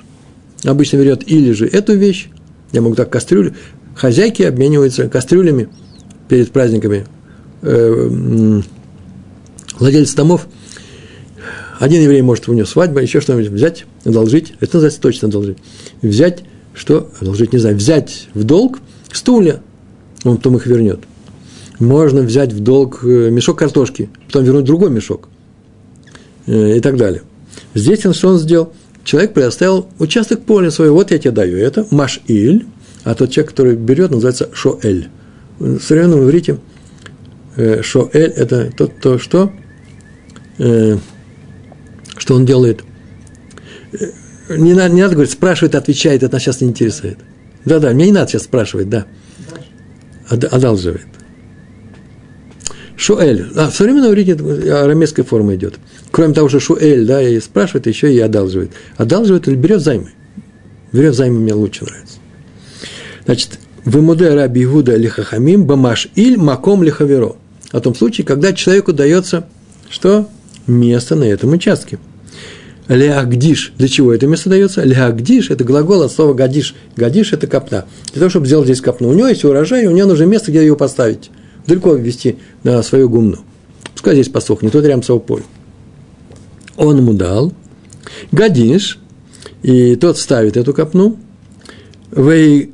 [0.65, 2.29] обычно берет или же эту вещь,
[2.73, 3.55] я могу так кастрюлю,
[3.95, 5.69] хозяйки обмениваются кастрюлями
[6.29, 7.07] перед праздниками.
[7.63, 8.61] Э,
[9.79, 10.47] владелец домов,
[11.79, 15.59] один еврей может у него свадьба, еще что-нибудь взять, одолжить, это называется точно одолжить,
[16.03, 18.81] взять, что, одолжить, не знаю, взять в долг
[19.13, 19.63] стулья,
[20.25, 21.01] он потом их вернет.
[21.79, 25.29] Можно взять в долг э, мешок картошки, потом вернуть другой мешок
[26.47, 27.23] э, и так далее.
[27.75, 28.73] Здесь он что он сделал?
[29.05, 32.67] Человек предоставил участок поля своего, вот я тебе даю это, маш-иль,
[33.05, 35.09] а тот человек, который берет, называется шоэль.
[35.59, 36.59] В современном иврите
[37.57, 39.53] э, шоэль– это тот, кто что,
[40.59, 40.97] э,
[42.17, 42.83] что он делает.
[43.93, 47.19] Э, не надо, не надо говорить, спрашивает, отвечает, это нас сейчас не интересует.
[47.65, 49.07] Да-да, мне не надо сейчас спрашивать, да.
[50.29, 51.07] Одалживает.
[53.05, 53.49] Шуэль.
[53.55, 55.75] А, в современном иврите арамейская форма идет.
[56.11, 58.71] Кроме того, что Шуэль, да, и спрашивает, еще и одалживает.
[58.97, 60.13] Одалживает или берет займы.
[60.91, 62.17] Берет займы, мне лучше нравится.
[63.27, 67.37] Значит, Вымуде раби Игуда лихахамим бамаш иль маком лихаверо.
[67.73, 69.47] О том случае, когда человеку дается
[69.91, 70.27] что?
[70.67, 71.99] Место на этом участке.
[72.89, 73.75] Леагдиш.
[73.77, 74.83] Для чего это место дается?
[74.83, 76.75] Леагдиш– это глагол от слова гадиш.
[76.97, 77.85] Гадиш– это копна.
[78.13, 79.11] Для того, чтобы сделать здесь копну.
[79.11, 81.31] У него есть урожай, у него нужно место, где ее поставить
[81.67, 83.39] далеко ввести на свою гумну.
[83.93, 85.45] Пускай здесь посохнет, тут рядом полем.
[86.77, 87.53] Он ему дал,
[88.33, 88.99] гадиш,
[89.63, 91.17] и тот ставит эту копну,
[92.11, 92.71] вы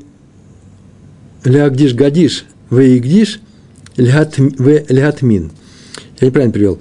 [1.45, 3.41] лягдиш гадиш, вы гдиш,
[3.97, 5.53] лягатмин.
[6.21, 6.79] Я неправильно привел.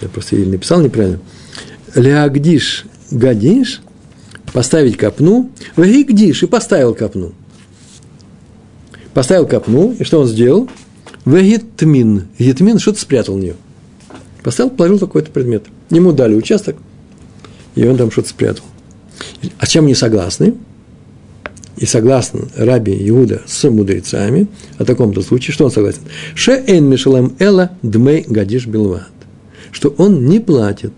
[0.00, 1.18] Я просто или написал неправильно.
[1.94, 3.82] Лягдиш гадиш,
[4.52, 7.34] поставить копну, вы гдиш, и поставил копну
[9.18, 10.68] поставил копну, и что он сделал?
[11.24, 12.28] Вегитмин.
[12.38, 13.56] Гитмин что-то спрятал в нее.
[14.44, 15.64] Поставил, положил какой-то предмет.
[15.90, 16.76] Ему дали участок,
[17.74, 18.62] и он там что-то спрятал.
[19.58, 20.54] А чем они согласны?
[21.78, 24.46] И согласно Раби Иуда с мудрецами
[24.78, 26.02] о таком-то случае, что он согласен?
[26.36, 29.10] Ше эн мишалем эла дмей гадиш билват.
[29.72, 30.92] Что он не платит.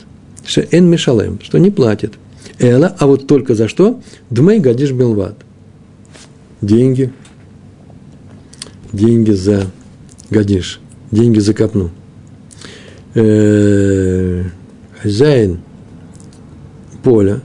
[0.45, 2.13] Ше эн мишалем, что не платит.
[2.59, 4.03] Эла, а вот только за что?
[4.29, 5.37] Дмей гадиш билват.
[6.61, 7.15] Деньги,
[8.93, 9.71] деньги за
[10.31, 11.91] гадиш, деньги за копну.
[13.15, 14.45] Э,
[15.03, 15.61] хозяин
[17.03, 17.41] поля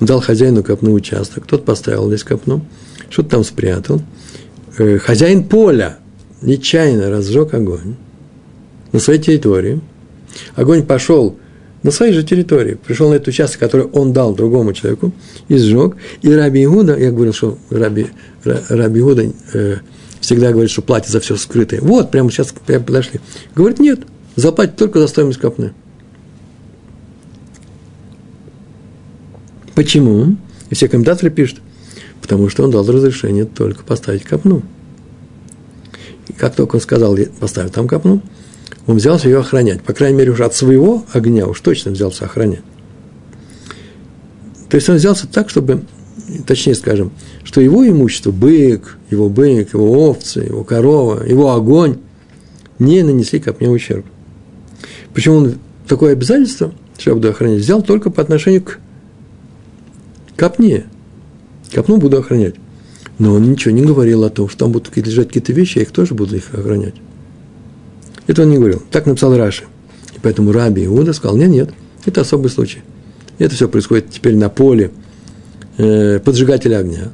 [0.00, 2.64] дал хозяину копну участок, тот поставил здесь копну,
[3.10, 4.02] что-то там спрятал.
[4.78, 5.98] Э, хозяин поля
[6.42, 7.96] нечаянно разжег огонь
[8.92, 9.80] на своей территории.
[10.56, 11.36] Огонь пошел
[11.82, 15.12] на своей же территории, пришел на этот участок, который он дал другому человеку,
[15.48, 15.96] и сжег.
[16.22, 18.06] И Раби Иуда, я говорил, что Раби,
[18.44, 19.76] Раби Иуда э,
[20.24, 21.80] всегда говорит, что платит за все скрытое.
[21.80, 23.20] Вот, прямо сейчас прямо подошли.
[23.54, 24.00] Говорит, нет,
[24.36, 25.72] заплатит только за стоимость копны.
[29.74, 30.36] Почему?
[30.70, 31.60] И все комментаторы пишут,
[32.22, 34.62] потому что он дал разрешение только поставить копну.
[36.28, 38.22] И как только он сказал, поставить там копну,
[38.86, 39.82] он взялся ее охранять.
[39.82, 42.62] По крайней мере, уже от своего огня уж точно взялся охранять.
[44.68, 45.84] То есть он взялся так, чтобы,
[46.46, 51.98] точнее скажем, что его имущество, бык, его бык, его овцы, его корова, его огонь
[52.78, 54.04] не нанесли копне ущерб.
[55.12, 55.54] Почему он
[55.86, 58.78] такое обязательство, что я буду охранять, взял только по отношению к
[60.36, 60.86] копне.
[61.72, 62.54] Копну буду охранять.
[63.18, 65.92] Но он ничего не говорил о том, что там будут лежать какие-то вещи, я их
[65.92, 66.94] тоже буду их охранять.
[68.26, 68.82] Это он не говорил.
[68.90, 69.64] Так написал Раши.
[70.14, 71.70] И поэтому Раби Иуда сказал, нет, нет,
[72.04, 72.80] это особый случай.
[73.38, 74.90] Это все происходит теперь на поле
[75.78, 77.12] э, поджигателя огня.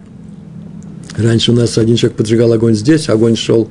[1.16, 3.68] Раньше у нас один человек поджигал огонь здесь, огонь шел,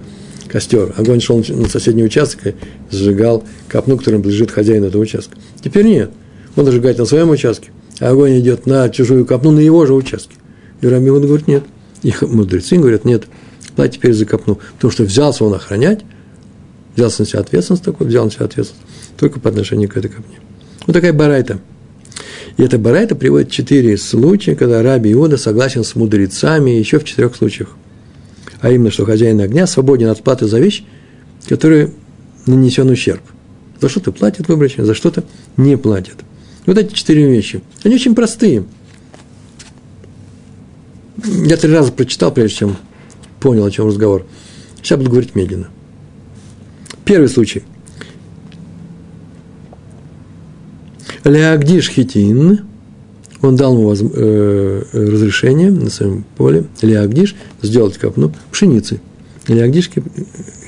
[0.48, 2.56] костер, огонь шел на соседний участок и
[2.92, 5.38] сжигал копну, которым лежит хозяин этого участка.
[5.64, 6.12] Теперь нет.
[6.56, 10.36] Он зажигает на своем участке, а огонь идет на чужую копну на его же участке.
[10.82, 11.64] И Иуда говорит, нет.
[12.04, 13.26] Их мудрецы говорят, нет,
[13.76, 14.60] плати теперь за копну.
[14.76, 16.02] Потому что взялся он охранять,
[16.96, 18.86] взялся на себя ответственность такой, взял на себя ответственность
[19.18, 20.40] только по отношению к этой копне.
[20.86, 21.60] Вот такая барайта.
[22.58, 27.36] И эта барайта приводит четыре случая, когда Раби Иуда согласен с мудрецами еще в четырех
[27.36, 27.76] случаях.
[28.62, 30.84] А именно, что хозяин огня свободен от платы за вещь,
[31.48, 31.92] которая
[32.46, 33.22] нанесен ущерб.
[33.80, 35.24] За что-то платит выборочно, за что-то
[35.56, 36.16] не платит.
[36.66, 37.62] Вот эти четыре вещи.
[37.84, 38.66] Они очень простые.
[41.26, 42.78] Я три раза прочитал, прежде чем
[43.40, 44.26] понял, о чем разговор.
[44.82, 45.70] Сейчас буду говорить медленно.
[47.06, 47.64] Первый случай.
[51.24, 52.62] Леагдиш хитин,
[53.42, 59.02] он дал ему воз, э, разрешение на своем поле, Леагдиш, сделать копну пшеницы.
[59.48, 59.90] Леагдиш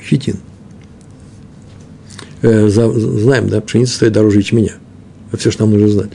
[0.02, 0.36] хитин.
[2.42, 4.74] Э, за, знаем, да, пшеница стоит дороже ячменя.
[5.30, 6.10] Это все, что нам нужно знать.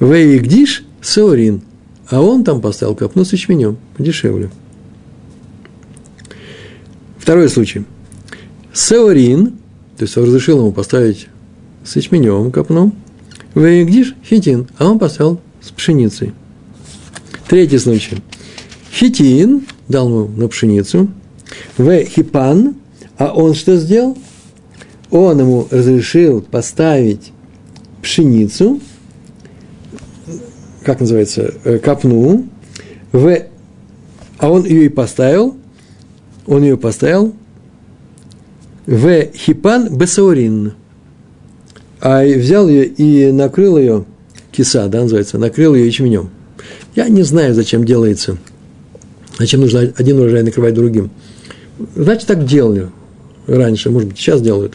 [0.00, 1.62] Вейгдиш сеорин,
[2.08, 4.50] а он там поставил копну с ячменем, подешевле.
[7.18, 7.84] Второй случай–
[8.72, 9.58] Сеорин,
[9.96, 11.28] то есть он разрешил ему поставить
[11.90, 12.92] с ячменем копну,
[13.56, 16.32] Вейгдиш хитин, а он поставил с пшеницей.
[17.48, 18.18] Третий случай.
[18.92, 21.08] Хитин дал ему на пшеницу,
[21.76, 22.04] в.
[22.04, 22.76] Хипан,
[23.18, 24.16] а он что сделал?
[25.10, 27.32] Он ему разрешил поставить
[28.02, 28.80] пшеницу,
[30.84, 32.46] как называется, э, копну,
[33.10, 33.36] в,
[34.38, 35.56] а он ее и поставил,
[36.46, 37.34] он ее поставил.
[38.86, 39.24] В.
[39.34, 40.74] Хипан бесаурин.
[42.00, 44.04] А взял ее и накрыл ее,
[44.52, 46.30] киса, да, называется, накрыл ее ячменем.
[46.96, 48.38] Я не знаю, зачем делается,
[49.38, 51.10] зачем нужно один урожай накрывать другим.
[51.94, 52.88] Значит, так делали
[53.46, 54.74] раньше, может быть, сейчас делают.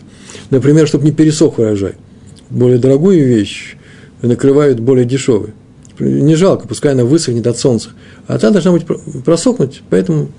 [0.50, 1.94] Например, чтобы не пересох урожай.
[2.50, 3.76] Более дорогую вещь
[4.22, 5.50] накрывают более дешевой.
[6.00, 7.90] Не жалко, пускай она высохнет от солнца.
[8.28, 8.86] А та должна быть
[9.24, 10.30] просохнуть, поэтому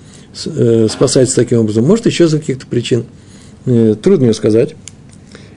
[0.45, 1.85] э, спасается таким образом.
[1.85, 3.05] Может, еще за каких-то причин–
[3.67, 4.75] Э, трудно мне сказать.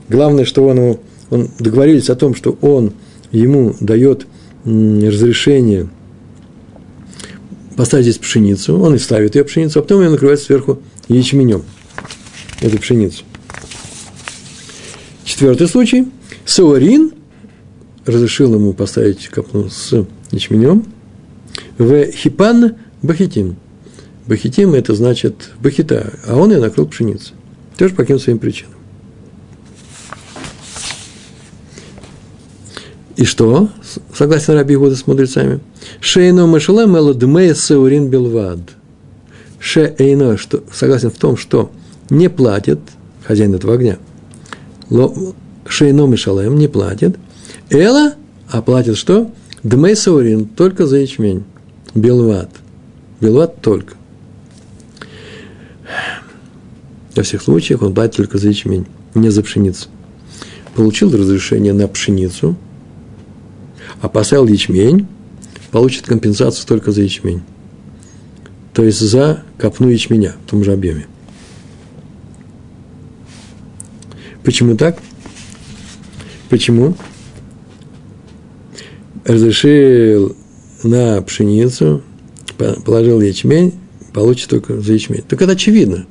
[0.10, 0.98] Главное, что он,
[1.30, 2.94] он договорились о том, что он
[3.32, 4.26] ему дает
[4.66, 5.90] разрешение
[7.76, 11.64] поставить здесь пшеницу, он и ставит ее пшеницу, а потом ее накрывает сверху ячменем,
[12.60, 13.24] эту пшеницу.
[15.24, 16.08] Четвертый случай.
[16.44, 17.14] Саурин
[18.06, 20.84] разрешил ему поставить копну с ячменем
[21.78, 23.56] в хипан бахитим.
[24.28, 27.34] Бахитим– это значит бахита, а он ее накрыл пшеницей.
[27.78, 28.79] Тоже по каким своим причинам.
[33.20, 33.68] И что?
[34.16, 35.60] Согласен Раби Игуда с мудрецами.
[36.00, 38.60] Шейно машалем эло дмея сеурин белвад.
[39.60, 41.70] Шейно, что, согласен в том, что
[42.10, 42.80] не платит
[43.26, 43.98] хозяин этого огня.
[45.68, 47.18] Шейно мишалем не платит.
[47.70, 48.14] Эла,
[48.50, 49.30] а платит что?
[49.64, 51.44] Дмей саурин, только за ячмень.
[51.94, 52.50] Белвад.
[53.20, 53.96] Белвад только.
[57.18, 59.90] Во всех случаях он платит только за ячмень, не за пшеницу.
[60.74, 62.56] Получил разрешение на пшеницу,
[64.02, 65.08] а поставил ячмень,
[65.72, 67.42] получит компенсацию только за ячмень.
[68.74, 71.08] То есть за копну ячменя в том же объеме.
[74.44, 75.00] Почему так?
[76.50, 76.96] Почему?
[79.26, 80.36] Разрешил
[80.84, 82.02] на пшеницу,
[82.58, 83.74] положил ячмень,
[84.14, 85.24] получит только за ячмень.
[85.28, 86.08] Так это очевидно,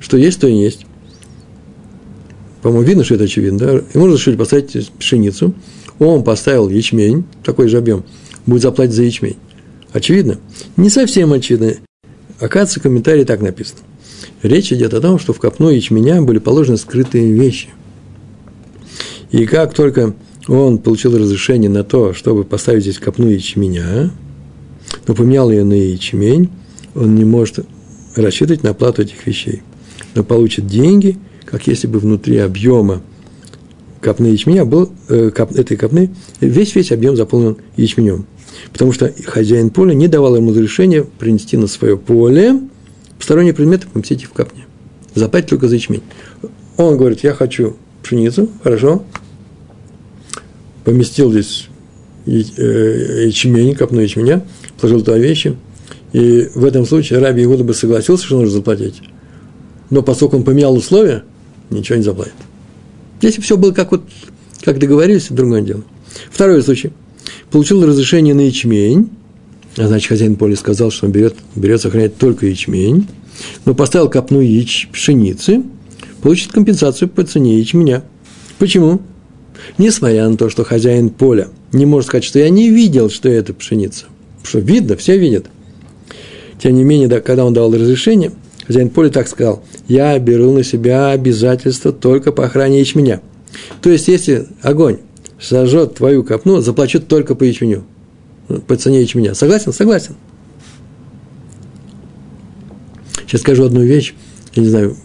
[0.00, 0.86] что есть, то и есть.
[2.62, 3.58] По-моему, видно, что это очевидно.
[3.58, 3.70] Да?
[3.94, 5.54] Ему разрешили поставить пшеницу,
[5.98, 8.04] он поставил ячмень, такой же объем,
[8.46, 9.36] будет заплатить за ячмень.
[9.92, 10.38] Очевидно?
[10.76, 11.74] Не совсем очевидно.
[12.40, 13.80] Оказывается, в комментарии так написано.
[14.42, 17.68] Речь идет о том, что в копну ячменя были положены скрытые вещи.
[19.30, 20.14] И как только
[20.46, 24.10] он получил разрешение на то, чтобы поставить здесь копну ячменя,
[25.06, 26.50] но поменял ее на ячмень,
[26.94, 27.66] он не может
[28.14, 29.62] рассчитывать на оплату этих вещей.
[30.14, 33.02] Но получит деньги, как если бы внутри объема
[34.00, 38.26] копны ячменя был, э, этой копны, весь-весь объем заполнен ячменем.
[38.72, 42.60] Потому что хозяин поля не давал ему разрешения принести на свое поле
[43.18, 44.66] посторонние предметы поместить в копне.
[45.14, 46.02] Заплатить только за ячмень.
[46.76, 49.02] Он говорит, я хочу пшеницу, хорошо,
[50.84, 51.68] поместил здесь
[52.26, 54.44] э, ячмень, копну ячменя,
[54.80, 55.56] положил туда вещи,
[56.12, 59.02] и в этом случае Раби Иуда бы согласился, что нужно заплатить.
[59.90, 61.24] Но поскольку он поменял условия,
[61.70, 62.34] ничего не заплатит.
[63.20, 64.02] Если все было как вот,
[64.62, 65.82] как договорились, другое дело.
[66.30, 66.92] Второй случай.
[67.50, 69.10] Получил разрешение на ячмень,
[69.76, 73.06] а значит, хозяин поля сказал, что он берет, берет сохранять только ячмень,
[73.64, 75.62] но поставил копну яич пшеницы,
[76.22, 78.04] получит компенсацию по цене ячменя.
[78.58, 79.00] Почему?
[79.76, 83.54] Несмотря на то, что хозяин поля не может сказать, что я не видел, что это
[83.54, 84.06] пшеница.
[84.42, 85.46] Что видно, все видят.
[86.60, 88.32] Тем не менее, да, когда он дал разрешение,
[88.68, 93.22] хозяин поля так сказал, я беру на себя обязательство только по охране ячменя.
[93.80, 94.98] То есть, если огонь
[95.40, 97.84] сожжет твою копну, заплачу только по ячменю,
[98.66, 99.34] по цене ячменя.
[99.34, 99.72] Согласен?
[99.72, 100.14] Согласен.
[103.26, 104.14] Сейчас скажу одну вещь,
[104.54, 104.96] я не знаю,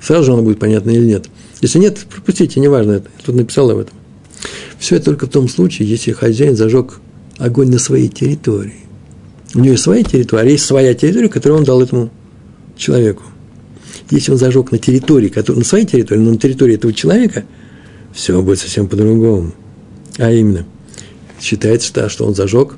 [0.00, 1.26] сразу же она будет понятна или нет.
[1.60, 3.08] Если нет, пропустите, неважно это.
[3.24, 3.94] Тут написал об этом.
[4.78, 7.00] Все это только в том случае, если хозяин зажег
[7.38, 8.74] огонь на своей территории.
[9.54, 12.10] У него есть своя территория, а есть своя территория, которую он дал этому
[12.76, 13.22] человеку.
[14.10, 17.44] Если он зажег на территории, на своей территории, но на территории этого человека,
[18.12, 19.52] все будет совсем по-другому.
[20.18, 20.64] А именно,
[21.40, 22.76] считается, что он зажег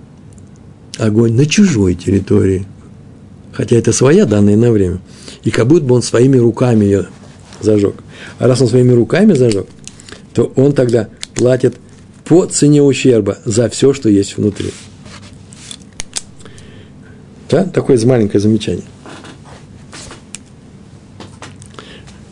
[0.98, 2.66] огонь на чужой территории.
[3.52, 5.00] Хотя это своя данная на время.
[5.44, 7.06] И как будто бы он своими руками ее
[7.60, 7.94] зажег.
[8.38, 9.66] А раз он своими руками зажег,
[10.34, 11.76] то он тогда платит
[12.24, 14.72] по цене ущерба за все, что есть внутри.
[17.48, 17.64] Да?
[17.64, 18.84] Такое маленькое замечание.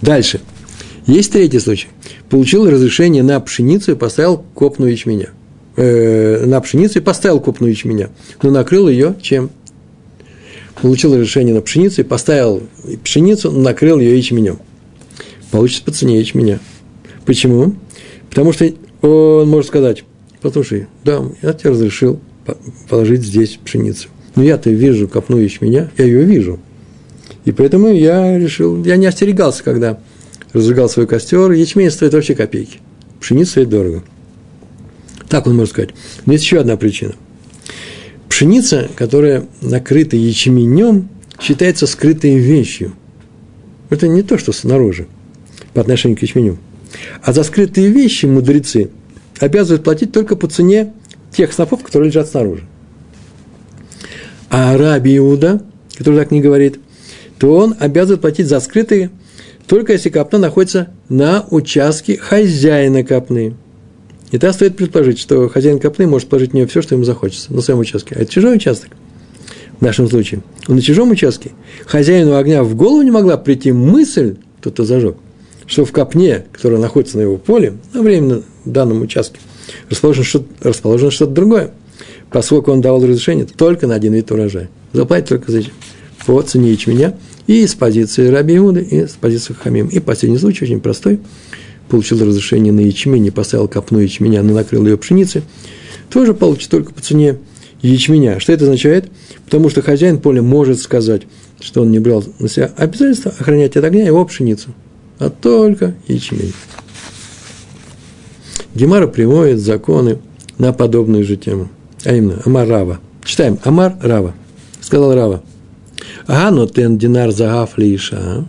[0.04, 0.40] Дальше.
[1.06, 1.88] Есть третий случай.
[2.30, 5.30] Получил разрешение на пшеницу и поставил копну ячменя.
[5.76, 8.10] Э, на пшеницу и поставил копну ячменя.
[8.42, 9.50] Но накрыл ее чем?
[10.80, 12.62] Получил разрешение на пшеницу и поставил
[13.02, 14.58] пшеницу, накрыл ее ячменем
[15.54, 16.58] получится по цене ячменя.
[17.24, 17.74] Почему?
[18.28, 18.68] Потому что
[19.02, 20.02] он может сказать,
[20.42, 22.18] послушай, да, я тебе разрешил
[22.88, 24.08] положить здесь пшеницу.
[24.34, 26.58] Но я-то вижу копну ячменя, я ее вижу.
[27.44, 29.98] И поэтому я решил, я не остерегался, когда
[30.52, 31.50] разжигал свой костер.
[31.52, 32.78] Ячмень стоит вообще копейки.
[33.20, 34.02] Пшеница стоит дорого.
[35.28, 35.90] Так он может сказать.
[36.26, 37.14] Но есть еще одна причина.
[38.28, 41.09] Пшеница, которая накрыта ячменем,
[41.40, 42.94] считается скрытой вещью.
[43.90, 45.07] Это не то, что снаружи
[45.72, 46.59] по отношению к ячменю.
[47.22, 48.90] А за скрытые вещи мудрецы
[49.40, 50.92] обязывают платить только по цене
[51.33, 52.64] тех снопов, которые лежат снаружи.
[54.50, 55.62] А Раби Иуда,
[55.96, 56.78] который так не говорит,
[57.44, 59.11] то он обязан платить за скрытые,
[59.66, 63.54] только если копна находится на участке хозяина копны.
[64.30, 67.52] И тогда стоит предположить, что хозяин копны может положить в нее все, что ему захочется,
[67.52, 68.14] на своем участке.
[68.16, 68.92] А это чужой участок
[69.78, 70.40] в нашем случае.
[70.68, 71.50] Он на чужом участке.
[71.85, 75.16] Хозяину огня в голову не могла прийти мысль, кто-то зажег,
[75.66, 79.38] что в копне, которая находится на его поле, на временно в данном участке,
[79.90, 81.72] расположено что-то, расположено что-то другое,
[82.30, 84.70] поскольку он давал разрешение только на один вид урожая.
[84.94, 85.61] Заплатить только за
[86.26, 87.14] по цене ячменя
[87.46, 89.88] и с позиции Раби Иуды, и с позиции Хамим.
[89.88, 91.20] И последний случай очень простой.
[91.88, 95.42] Получил разрешение на ячмень, поставил копну ячменя, но накрыл ее пшеницей,
[96.10, 97.38] тоже получит только по цене
[97.83, 98.40] ячменя.
[98.40, 99.10] Что это означает?
[99.44, 101.23] Потому что хозяин поля может сказать,
[101.60, 104.71] что он не брал на себя обязательство охранять от огня его пшеницу–
[105.18, 106.52] а только ячмень.
[108.75, 110.18] Гемара приводит законы
[110.58, 111.68] на подобную же тему,
[112.04, 113.00] а именно Амар Рава.
[113.25, 114.35] Читаем Амар Рава.
[114.81, 115.42] Сказал Рава.
[116.27, 118.44] Ага, но тен динар загав лиша.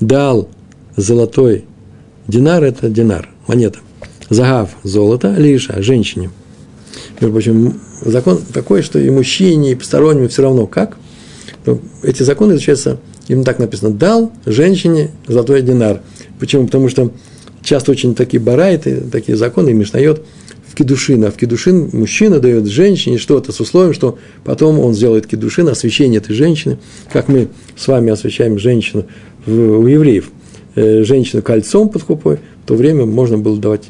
[0.00, 0.48] Дал
[0.96, 1.64] золотой.
[2.28, 3.78] Динар– это динар, монета.
[4.30, 6.30] Загав– золото, лиша– женщине.
[7.20, 10.96] Между прочим, закон такой, что и мужчине, и постороннему все равно как.
[12.02, 12.98] Эти законы изучаются
[13.28, 13.90] Именно так написано.
[13.90, 16.00] Дал женщине золотой динар.
[16.38, 16.66] Почему?
[16.66, 17.10] Потому что
[17.62, 20.22] часто очень такие барайты, такие законы, и Мишнает
[20.76, 21.24] кедушин.
[21.24, 26.18] А в кедушин мужчина дает женщине что-то с условием, что потом он сделает кедушин, освящение
[26.18, 26.78] этой женщины,
[27.12, 29.06] как мы с вами освящаем женщину
[29.46, 30.30] у евреев.
[30.76, 33.88] Э, женщину кольцом под хупой, в то время можно было давать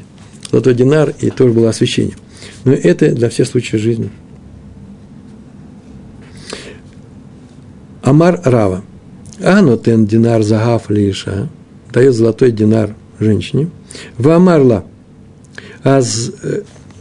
[0.49, 2.15] золотой динар, и тоже было освящение.
[2.63, 4.09] Но это для всех случаев жизни.
[8.01, 8.83] Амар Рава.
[9.43, 11.49] Анотен динар загав лиша.
[11.91, 13.69] Дает золотой динар женщине.
[14.17, 14.85] Вамарла.
[15.83, 16.31] Аз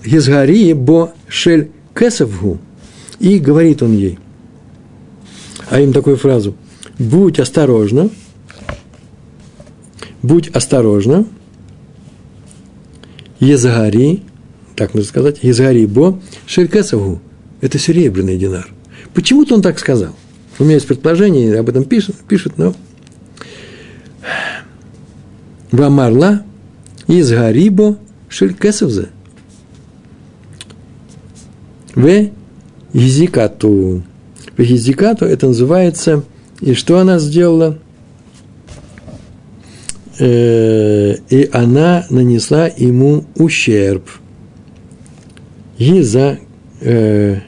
[0.06, 2.58] Езгари бо шель кесовгу.
[3.18, 4.18] И говорит он ей,
[5.70, 6.54] а им такую фразу,
[6.98, 8.10] будь осторожна,
[10.22, 11.26] будь осторожна,
[13.40, 14.22] Езгари,
[14.76, 17.20] так можно сказать, Езгари бо кесовгу.
[17.60, 18.68] Это серебряный динар.
[19.14, 20.14] Почему-то он так сказал.
[20.58, 22.74] У меня есть предположение, об этом пишет, пишет но
[25.70, 26.42] Вамарла
[27.06, 27.98] из Гарибо
[28.28, 29.08] Шелькесовзе.
[31.96, 32.30] В
[32.92, 34.02] Гизикату.
[34.56, 36.24] В Гизикату это называется,
[36.60, 37.78] и что она сделала?
[40.18, 44.10] Э, и она нанесла ему ущерб.
[45.78, 46.38] Гиза
[46.82, 47.38] э,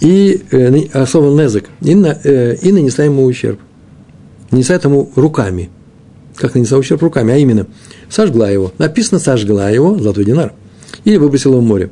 [0.00, 3.58] и э, особо незак, и, на, э, и нанесла ему ущерб.
[4.52, 5.68] Нанесла ему руками.
[6.36, 7.66] Как нанесла ущерб руками, а именно
[8.08, 8.72] сожгла его.
[8.78, 10.54] Написано сожгла его, золотой динар,
[11.04, 11.90] или выбросила в море.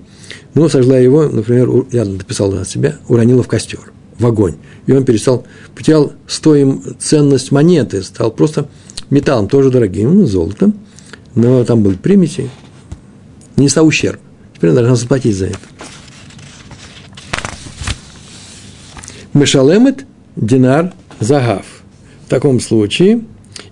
[0.55, 4.57] Ну, сожгла его, например, я написал на себя, уронила в костер, в огонь.
[4.87, 5.45] И он перестал,
[5.75, 8.69] потерял стоим ценность монеты, стал просто
[9.11, 10.75] металлом, тоже дорогим, золотом,
[11.35, 12.51] но там были примеси,
[13.57, 14.21] нанесла ущерб.
[14.55, 15.59] Теперь она должна заплатить за это.
[19.35, 20.05] Мешалемет
[20.35, 21.65] динар загав.
[22.27, 23.25] В таком случае,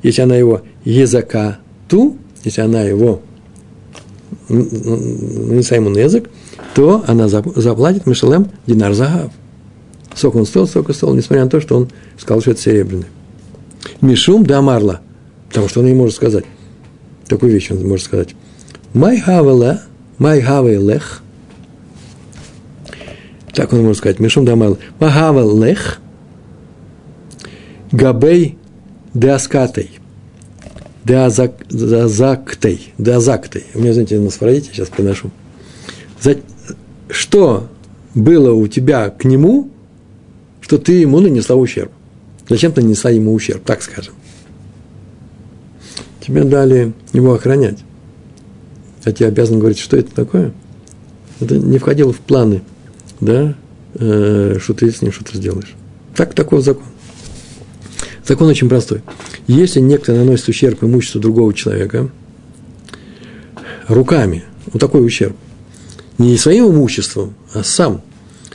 [0.03, 1.59] если она его езака
[1.89, 3.23] ту, если она его
[4.49, 6.31] нанесла ему на язык,
[6.75, 9.33] то она заплатит Мишалем динар загав.
[10.15, 13.07] Сколько он стоил, сколько стоил, несмотря на то, что он сказал, что это серебряный.
[14.01, 15.01] Мишум да марла,
[15.49, 16.45] потому что он не может сказать.
[17.29, 18.35] Такую вещь он может сказать.
[18.95, 19.83] Май хавела,
[20.19, 21.23] май хавелех,
[23.57, 25.99] так он может сказать, Мишум Дамал, Махава Лех,
[27.91, 28.59] Габей
[31.07, 33.65] Деаскатей, Деазактей, Деазактей.
[33.75, 35.31] У меня, знаете, на сфарадите сейчас приношу.
[37.09, 37.69] Что
[38.15, 39.71] было у тебя к нему,
[40.61, 41.93] что ты ему нанесла ущерб?
[42.49, 44.15] Зачем ты нанесла ему ущерб, так скажем?
[46.21, 47.79] Тебе дали его охранять.
[49.05, 50.53] А тебе обязан говорить, что это такое?
[51.41, 52.63] Это не входило в планы–
[53.21, 53.55] да,
[53.95, 55.75] э, что ты с ним что-то сделаешь.
[56.15, 56.85] Так, такой закон.
[58.27, 59.03] Закон очень простой.
[59.47, 62.11] Если некто наносит ущерб имуществу другого человека
[63.89, 65.37] руками, вот такой ущерб,
[66.19, 68.03] не своим имуществом, а сам,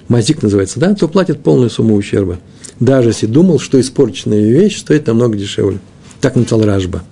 [0.08, 2.40] мазик называется, да, то платит полную сумму ущерба.
[2.80, 5.80] Даже если думал, что испорченная вещь стоит намного дешевле.
[6.20, 7.04] Так написал Ражба.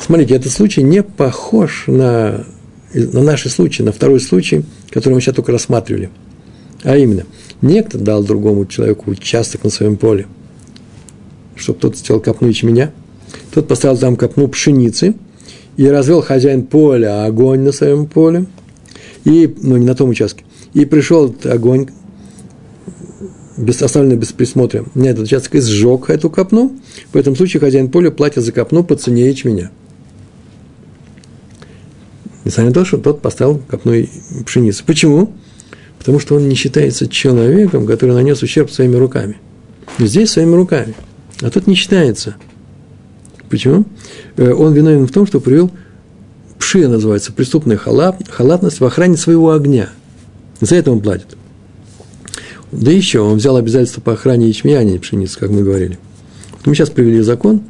[0.00, 2.46] Смотрите, этот случай не похож на
[2.94, 6.10] на наши случаи, на второй случай, который мы сейчас только рассматривали.
[6.82, 7.24] А именно,
[7.60, 10.26] некто дал другому человеку участок на своем поле,
[11.56, 12.92] чтобы тот сделал копну ячменя,
[13.52, 15.14] тот поставил там копну пшеницы,
[15.76, 18.46] и развел хозяин поля огонь на своем поле,
[19.24, 21.88] и, ну, не на том участке, и пришел этот огонь,
[23.56, 26.76] без, оставленный без присмотра, на этот участок и сжег эту копну,
[27.12, 29.70] в этом случае хозяин поля платит за копну по цене ячменя.
[32.44, 34.08] Несмотря на то, что тот поставил копной
[34.44, 34.84] пшеницы.
[34.86, 35.32] Почему?
[35.98, 39.38] Потому что он не считается человеком, который нанес ущерб своими руками.
[39.98, 40.94] Здесь своими руками.
[41.40, 42.36] А тот не считается.
[43.48, 43.84] Почему?
[44.36, 45.70] Э, он виновен в том, что привел
[46.58, 49.90] пшия называется, преступная халат, халатность в охране своего огня.
[50.60, 51.36] За это он платит.
[52.72, 55.98] Да еще он взял обязательство по охране ячменя, а не пшеницы, как мы говорили.
[56.64, 57.62] Мы сейчас привели закон,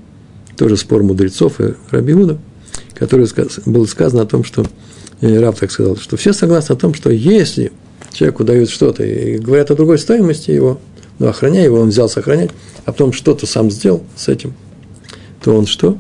[0.57, 2.39] тоже спор мудрецов и Рабиуда–
[2.97, 3.29] которое
[3.67, 4.67] было сказано о том, что,
[5.21, 7.73] э, Раб так сказал, что все согласны о том, что если
[8.13, 10.81] человеку дают что-то и говорят о другой стоимости его,
[11.19, 12.51] ну, охраняя его, он взял сохранять,
[12.85, 14.55] а потом что-то сам сделал с этим,
[15.43, 15.99] то он что?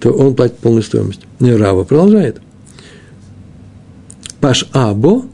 [0.00, 1.20] То он платит полную стоимость.
[1.40, 2.40] И Рава продолжает.
[4.40, 5.24] Паш Або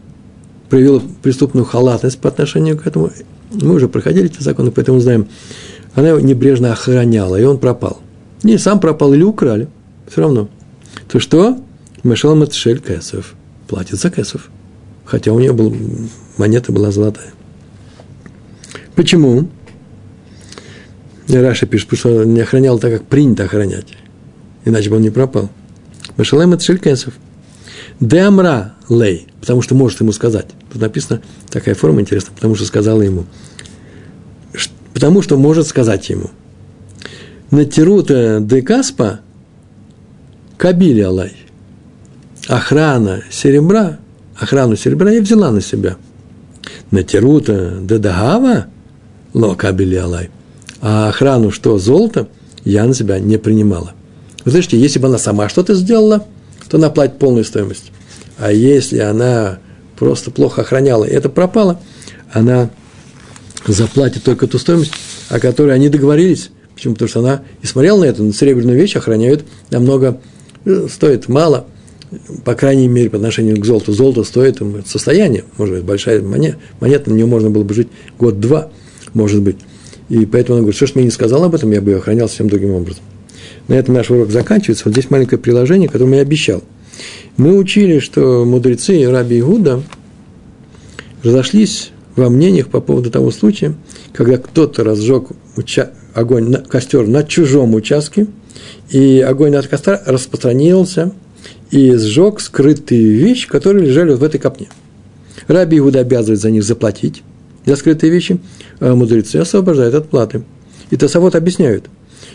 [0.68, 3.10] проявил преступную халатность по отношению к этому.
[3.50, 5.28] Мы уже проходили эти законы, поэтому знаем.
[5.94, 8.00] Она его небрежно охраняла, и он пропал.
[8.42, 9.68] Не сам пропал или украли,
[10.06, 10.48] все равно–
[11.08, 11.58] то что?
[12.02, 13.34] Мешал Матшель Кесов.
[13.66, 14.50] Платит за Кесов.
[15.04, 15.74] Хотя у нее был,
[16.36, 17.32] монета была золотая.
[18.98, 19.48] Почему?
[21.28, 23.86] Раша пишет, что он не охранял так, как принято охранять.
[24.64, 25.50] Иначе бы он не пропал.
[26.16, 27.14] Машалем это шелькенсов.
[28.00, 30.48] Демра лей, потому что может ему сказать.
[30.72, 33.26] Тут написано такая форма интересная, потому что сказала ему.
[34.92, 36.30] Потому что может сказать ему.
[37.52, 39.20] Натирута де Каспа
[40.56, 41.36] кабили Алай.
[42.48, 44.00] Охрана серебра,
[44.36, 45.98] охрану серебра я взяла на себя.
[46.90, 48.66] Натирута де Дагава
[49.38, 50.30] ло кабили Алай.
[50.80, 52.28] А охрану, что золото,
[52.64, 53.92] я на себя не принимала.
[54.44, 56.26] Вы слышите, если бы она сама что-то сделала,
[56.68, 57.92] то она платит полную стоимость.
[58.36, 59.58] А если она
[59.96, 61.80] просто плохо охраняла, и это пропало,
[62.32, 62.70] она
[63.66, 64.92] заплатит только ту стоимость,
[65.28, 66.50] о которой они договорились.
[66.74, 66.94] Почему?
[66.94, 70.20] Потому что она и смотрела на это, на серебряную вещь охраняют намного,
[70.64, 71.66] э, стоит мало,
[72.44, 73.92] по крайней мере, по отношению к золоту.
[73.92, 78.70] Золото стоит состояние, может быть, большая монета, монета, на нее можно было бы жить год-два,
[79.14, 79.56] может быть.
[80.08, 82.28] И поэтому она говорит, что ж мне не сказал об этом, я бы ее охранял
[82.28, 83.02] совсем другим образом.
[83.68, 84.84] На этом наш урок заканчивается.
[84.86, 86.62] Вот здесь маленькое приложение, которое я обещал.
[87.36, 89.82] Мы учили, что мудрецы и раби Игуда
[91.22, 93.74] разошлись во мнениях по поводу того случая,
[94.12, 98.26] когда кто-то разжег уча- огонь, на, костер на чужом участке,
[98.90, 101.12] и огонь от костра распространился
[101.70, 104.68] и сжег скрытые вещи, которые лежали вот в этой копне.
[105.46, 107.22] Раби Иуда обязывает за них заплатить,
[107.68, 108.38] за скрытые вещи,
[108.80, 110.42] а мудрецы освобождают от платы.
[110.90, 111.86] И Тосовод объясняют,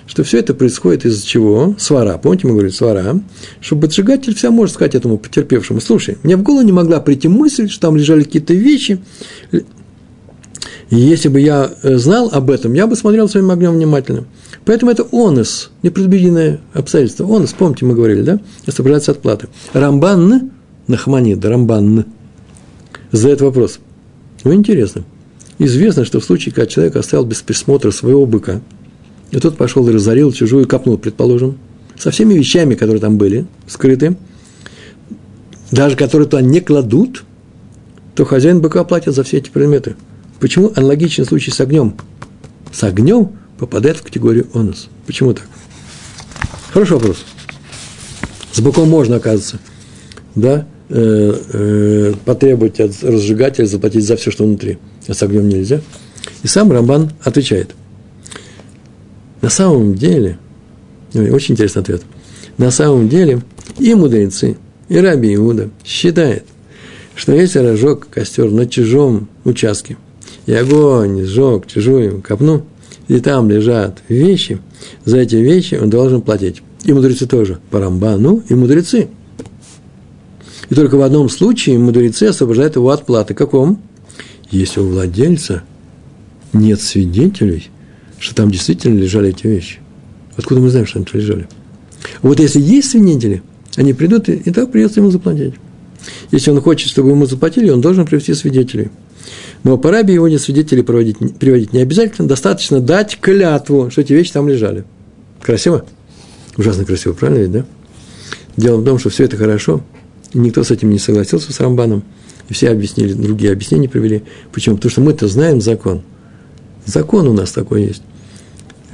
[0.05, 1.75] что все это происходит из-за чего?
[1.77, 2.17] Свара.
[2.17, 3.19] Помните, мы говорили свара.
[3.61, 7.69] Что поджигатель вся может сказать этому потерпевшему, слушай, мне в голову не могла прийти мысль,
[7.69, 8.99] что там лежали какие-то вещи,
[10.89, 14.25] и если бы я э, знал об этом, я бы смотрел своим огнем внимательно.
[14.63, 17.25] Поэтому это онос, непредвиденное обстоятельство.
[17.25, 18.39] Онос, помните, мы говорили, да?
[18.67, 19.47] Освобождается от платы.
[19.73, 20.51] Рамбан,
[20.87, 22.05] Нахманид, Рамбан,
[23.11, 23.79] задает вопрос.
[24.43, 25.03] Ну, интересно.
[25.63, 28.59] Известно, что в случае, когда человек оставил без присмотра своего быка,
[29.31, 31.57] и тот пошел и разорил чужую копну, предположим,
[31.97, 34.17] со всеми вещами, которые там были, скрыты,
[35.71, 37.23] даже которые туда не кладут,
[38.13, 39.95] то хозяин быка платит за все эти предметы.
[40.41, 41.95] Почему аналогичный случай с огнем?
[42.73, 44.89] С огнем попадает в категорию онус.
[45.05, 45.47] Почему так?
[46.73, 47.23] Хороший вопрос.
[48.51, 49.59] С быком можно, оказывается,
[50.35, 54.77] да, потребовать от разжигателя заплатить за все, что внутри.
[55.07, 55.81] А с огнем нельзя.
[56.43, 57.75] И сам Рамбан отвечает.
[59.41, 60.37] На самом деле,
[61.13, 62.01] очень интересный ответ.
[62.57, 63.41] На самом деле
[63.79, 64.57] и мудрецы,
[64.89, 66.43] и Раби Иуда считают,
[67.15, 69.97] что если разжег костер на чужом участке,
[70.45, 72.65] и огонь сжег чужую копну,
[73.07, 74.59] и там лежат вещи,
[75.05, 76.61] за эти вещи он должен платить.
[76.85, 79.07] И мудрецы тоже, по Рамбану, и мудрецы.
[80.73, 83.35] И только в одном случае мудрецы освобождают его от платы.
[83.35, 83.79] Каком?
[84.49, 85.61] Если у владельца
[86.51, 87.69] нет свидетелей,
[88.17, 89.77] что там действительно лежали эти вещи.
[90.35, 91.47] Откуда мы знаем, что там лежали?
[92.23, 93.43] Вот если есть свидетели,
[93.75, 95.53] они придут, и, и так придется ему заплатить.
[96.31, 98.89] Если он хочет, чтобы ему заплатили, он должен привести свидетелей.
[99.61, 104.13] Но по рабе его не свидетелей проводить, приводить не обязательно, достаточно дать клятву, что эти
[104.13, 104.85] вещи там лежали.
[105.39, 105.85] Красиво?
[106.57, 107.65] Ужасно красиво, правильно ведь, да?
[108.57, 109.83] Дело в том, что все это хорошо,
[110.33, 112.03] и никто с этим не согласился с Рамбаном,
[112.49, 114.23] и все объяснили, другие объяснения привели.
[114.51, 114.75] Почему?
[114.75, 116.01] Потому что мы-то знаем закон.
[116.85, 118.03] Закон у нас такой есть.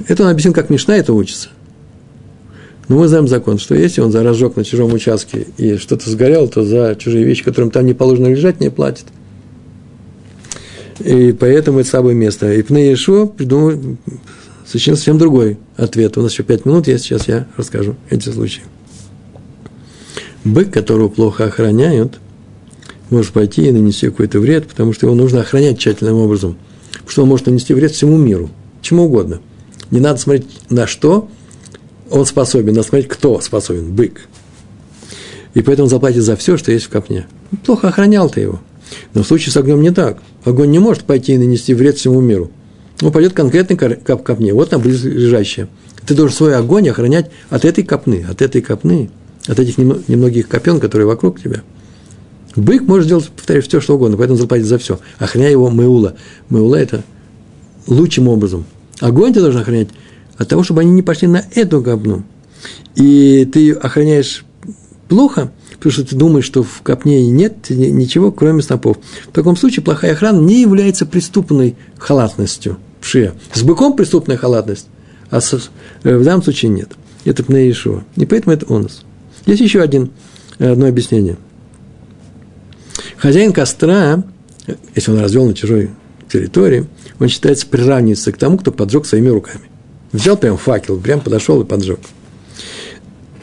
[0.06, 1.48] Это он объяснил, как Мишна это учится.
[2.88, 6.48] Но мы знаем закон, что если он за разжег на чужом участке и что-то сгорело,
[6.48, 9.06] то за чужие вещи, которым там не положено лежать, не платит.
[10.98, 12.52] И поэтому это самое место.
[12.52, 13.96] И Пне Ешо придумал
[14.66, 16.18] совершенно совсем другой ответ.
[16.18, 18.62] У нас еще пять минут есть, сейчас я расскажу эти случаи.
[20.44, 22.18] Бык, которого плохо охраняют,
[23.10, 26.56] может пойти и нанести какой-то вред, потому что его нужно охранять тщательным образом.
[26.92, 28.50] Потому что он может нанести вред всему миру,
[28.82, 29.40] чему угодно.
[29.90, 31.28] Не надо смотреть на что
[32.10, 34.28] он способен, надо смотреть, кто способен, бык.
[35.54, 37.26] И поэтому он заплатит за все, что есть в копне.
[37.64, 38.60] Плохо охранял ты его.
[39.14, 40.18] Но в случае с огнем не так.
[40.44, 42.50] Огонь не может пойти и нанести вред всему миру.
[43.02, 45.68] Он пойдет конкретно к копне, вот там близлежащая.
[46.06, 49.10] Ты должен свой огонь охранять от этой копны, от этой копны,
[49.46, 51.62] от этих немногих копен, которые вокруг тебя.
[52.56, 54.98] Бык может сделать, повторяю, все, что угодно, поэтому заплатит за все.
[55.18, 56.16] Охраняй его меула.
[56.48, 57.04] Меула– это
[57.86, 58.64] лучшим образом.
[59.00, 59.88] Огонь ты должен охранять
[60.36, 62.24] от того, чтобы они не пошли на эту копну.
[62.96, 64.44] И ты охраняешь
[65.08, 68.98] плохо, потому что ты думаешь, что в копне нет ничего, кроме снопов.
[69.28, 73.34] В таком случае плохая охрана не является преступной халатностью в шее.
[73.52, 74.88] С быком преступная халатность,
[75.30, 75.70] а с,
[76.02, 76.90] э, в данном случае нет.
[77.24, 78.02] Это пне Ишуа.
[78.16, 79.04] И поэтому это онос.
[79.46, 80.10] Есть еще один,
[80.58, 81.36] э, одно объяснение.
[83.16, 84.24] Хозяин костра,
[84.94, 85.90] если он развел на чужой
[86.30, 86.86] территории,
[87.18, 89.62] он считается приравнивается к тому, кто поджег своими руками.
[90.12, 92.00] Взял прям факел, прям подошел и поджег.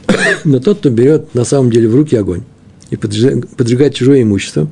[0.44, 2.44] Но тот, кто берет на самом деле в руки огонь
[2.90, 4.68] и поджигает чужое имущество,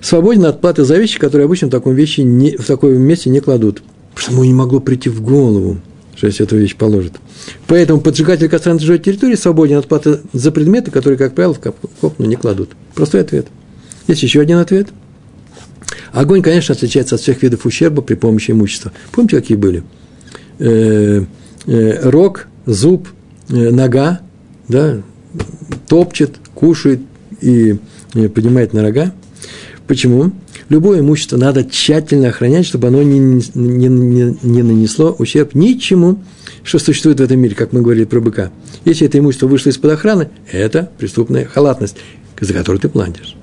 [0.00, 3.40] свободен от платы за вещи, которые обычно в таком, вещи не, в таком месте не
[3.40, 3.82] кладут.
[4.14, 5.78] Потому что ему не могло прийти в голову,
[6.20, 7.14] что если эту вещь положит.
[7.66, 11.60] Поэтому поджигатель костра на чужой территории свободен от платы за предметы, которые, как правило, в
[11.98, 12.72] копну не кладут.
[12.94, 13.46] Простой ответ.
[14.06, 14.88] Есть еще один ответ.
[16.12, 18.92] Огонь, конечно, отличается от всех видов ущерба при помощи имущества.
[19.12, 19.82] Помните, какие были?
[20.58, 21.24] Э,
[21.66, 23.08] э, рог, зуб,
[23.48, 24.20] э, нога,
[24.68, 25.00] да,
[25.88, 27.00] топчет, кушает
[27.40, 27.78] и
[28.12, 29.14] поднимает на рога.
[29.86, 30.32] Почему?
[30.70, 36.20] Любое имущество надо тщательно охранять, чтобы оно не, не, не, не нанесло ущерб ничему,
[36.62, 38.52] что существует в этом мире, как мы говорили про быка.
[38.84, 41.96] Если это имущество вышло из-под охраны, это преступная халатность,
[42.40, 43.34] за которую ты платишь.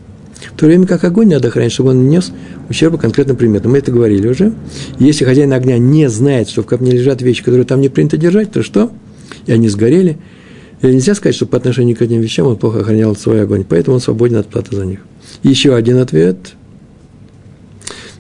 [0.54, 2.32] В то время как огонь надо охранять, чтобы он нанес
[2.70, 3.74] ущерба конкретным предметам.
[3.74, 4.54] Мы это говорили уже.
[4.98, 8.54] Если хозяин огня не знает, что в капне лежат вещи, которые там не принято держать,
[8.54, 8.90] то что?
[9.48, 10.18] И они сгорели.
[10.82, 13.96] И нельзя сказать, что по отношению к этим вещам он плохо охранял свой огонь, поэтому
[13.96, 15.00] он свободен от платы за них.
[15.44, 16.38] Еще один ответ.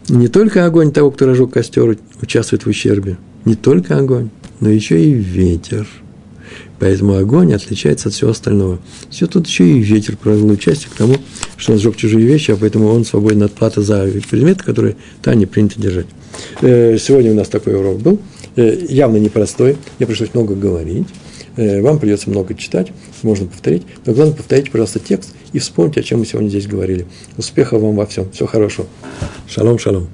[0.09, 3.17] Не только огонь того, кто разжег костер, участвует в ущербе.
[3.43, 4.29] Не только огонь,
[4.61, 5.87] но еще и ветер.
[6.79, 8.79] Поэтому огонь отличается от всего остального.
[9.09, 11.15] Все тут еще и ветер проявил участие к тому,
[11.57, 15.37] что он сжег чужие вещи, а поэтому он свободен от платы за предметы, которые там
[15.37, 16.05] не принято держать.
[16.61, 18.19] Э, сегодня у нас такой урок был,
[18.55, 21.07] э, явно непростой, мне пришлось много говорить.
[21.57, 22.91] Э, вам придется много читать,
[23.23, 27.07] можно повторить, но главное повторите, пожалуйста, текст и вспомните, о чем мы сегодня здесь говорили.
[27.35, 28.87] Успехов вам во всем, всего хорошего.
[29.47, 30.07] Шалом, шалом.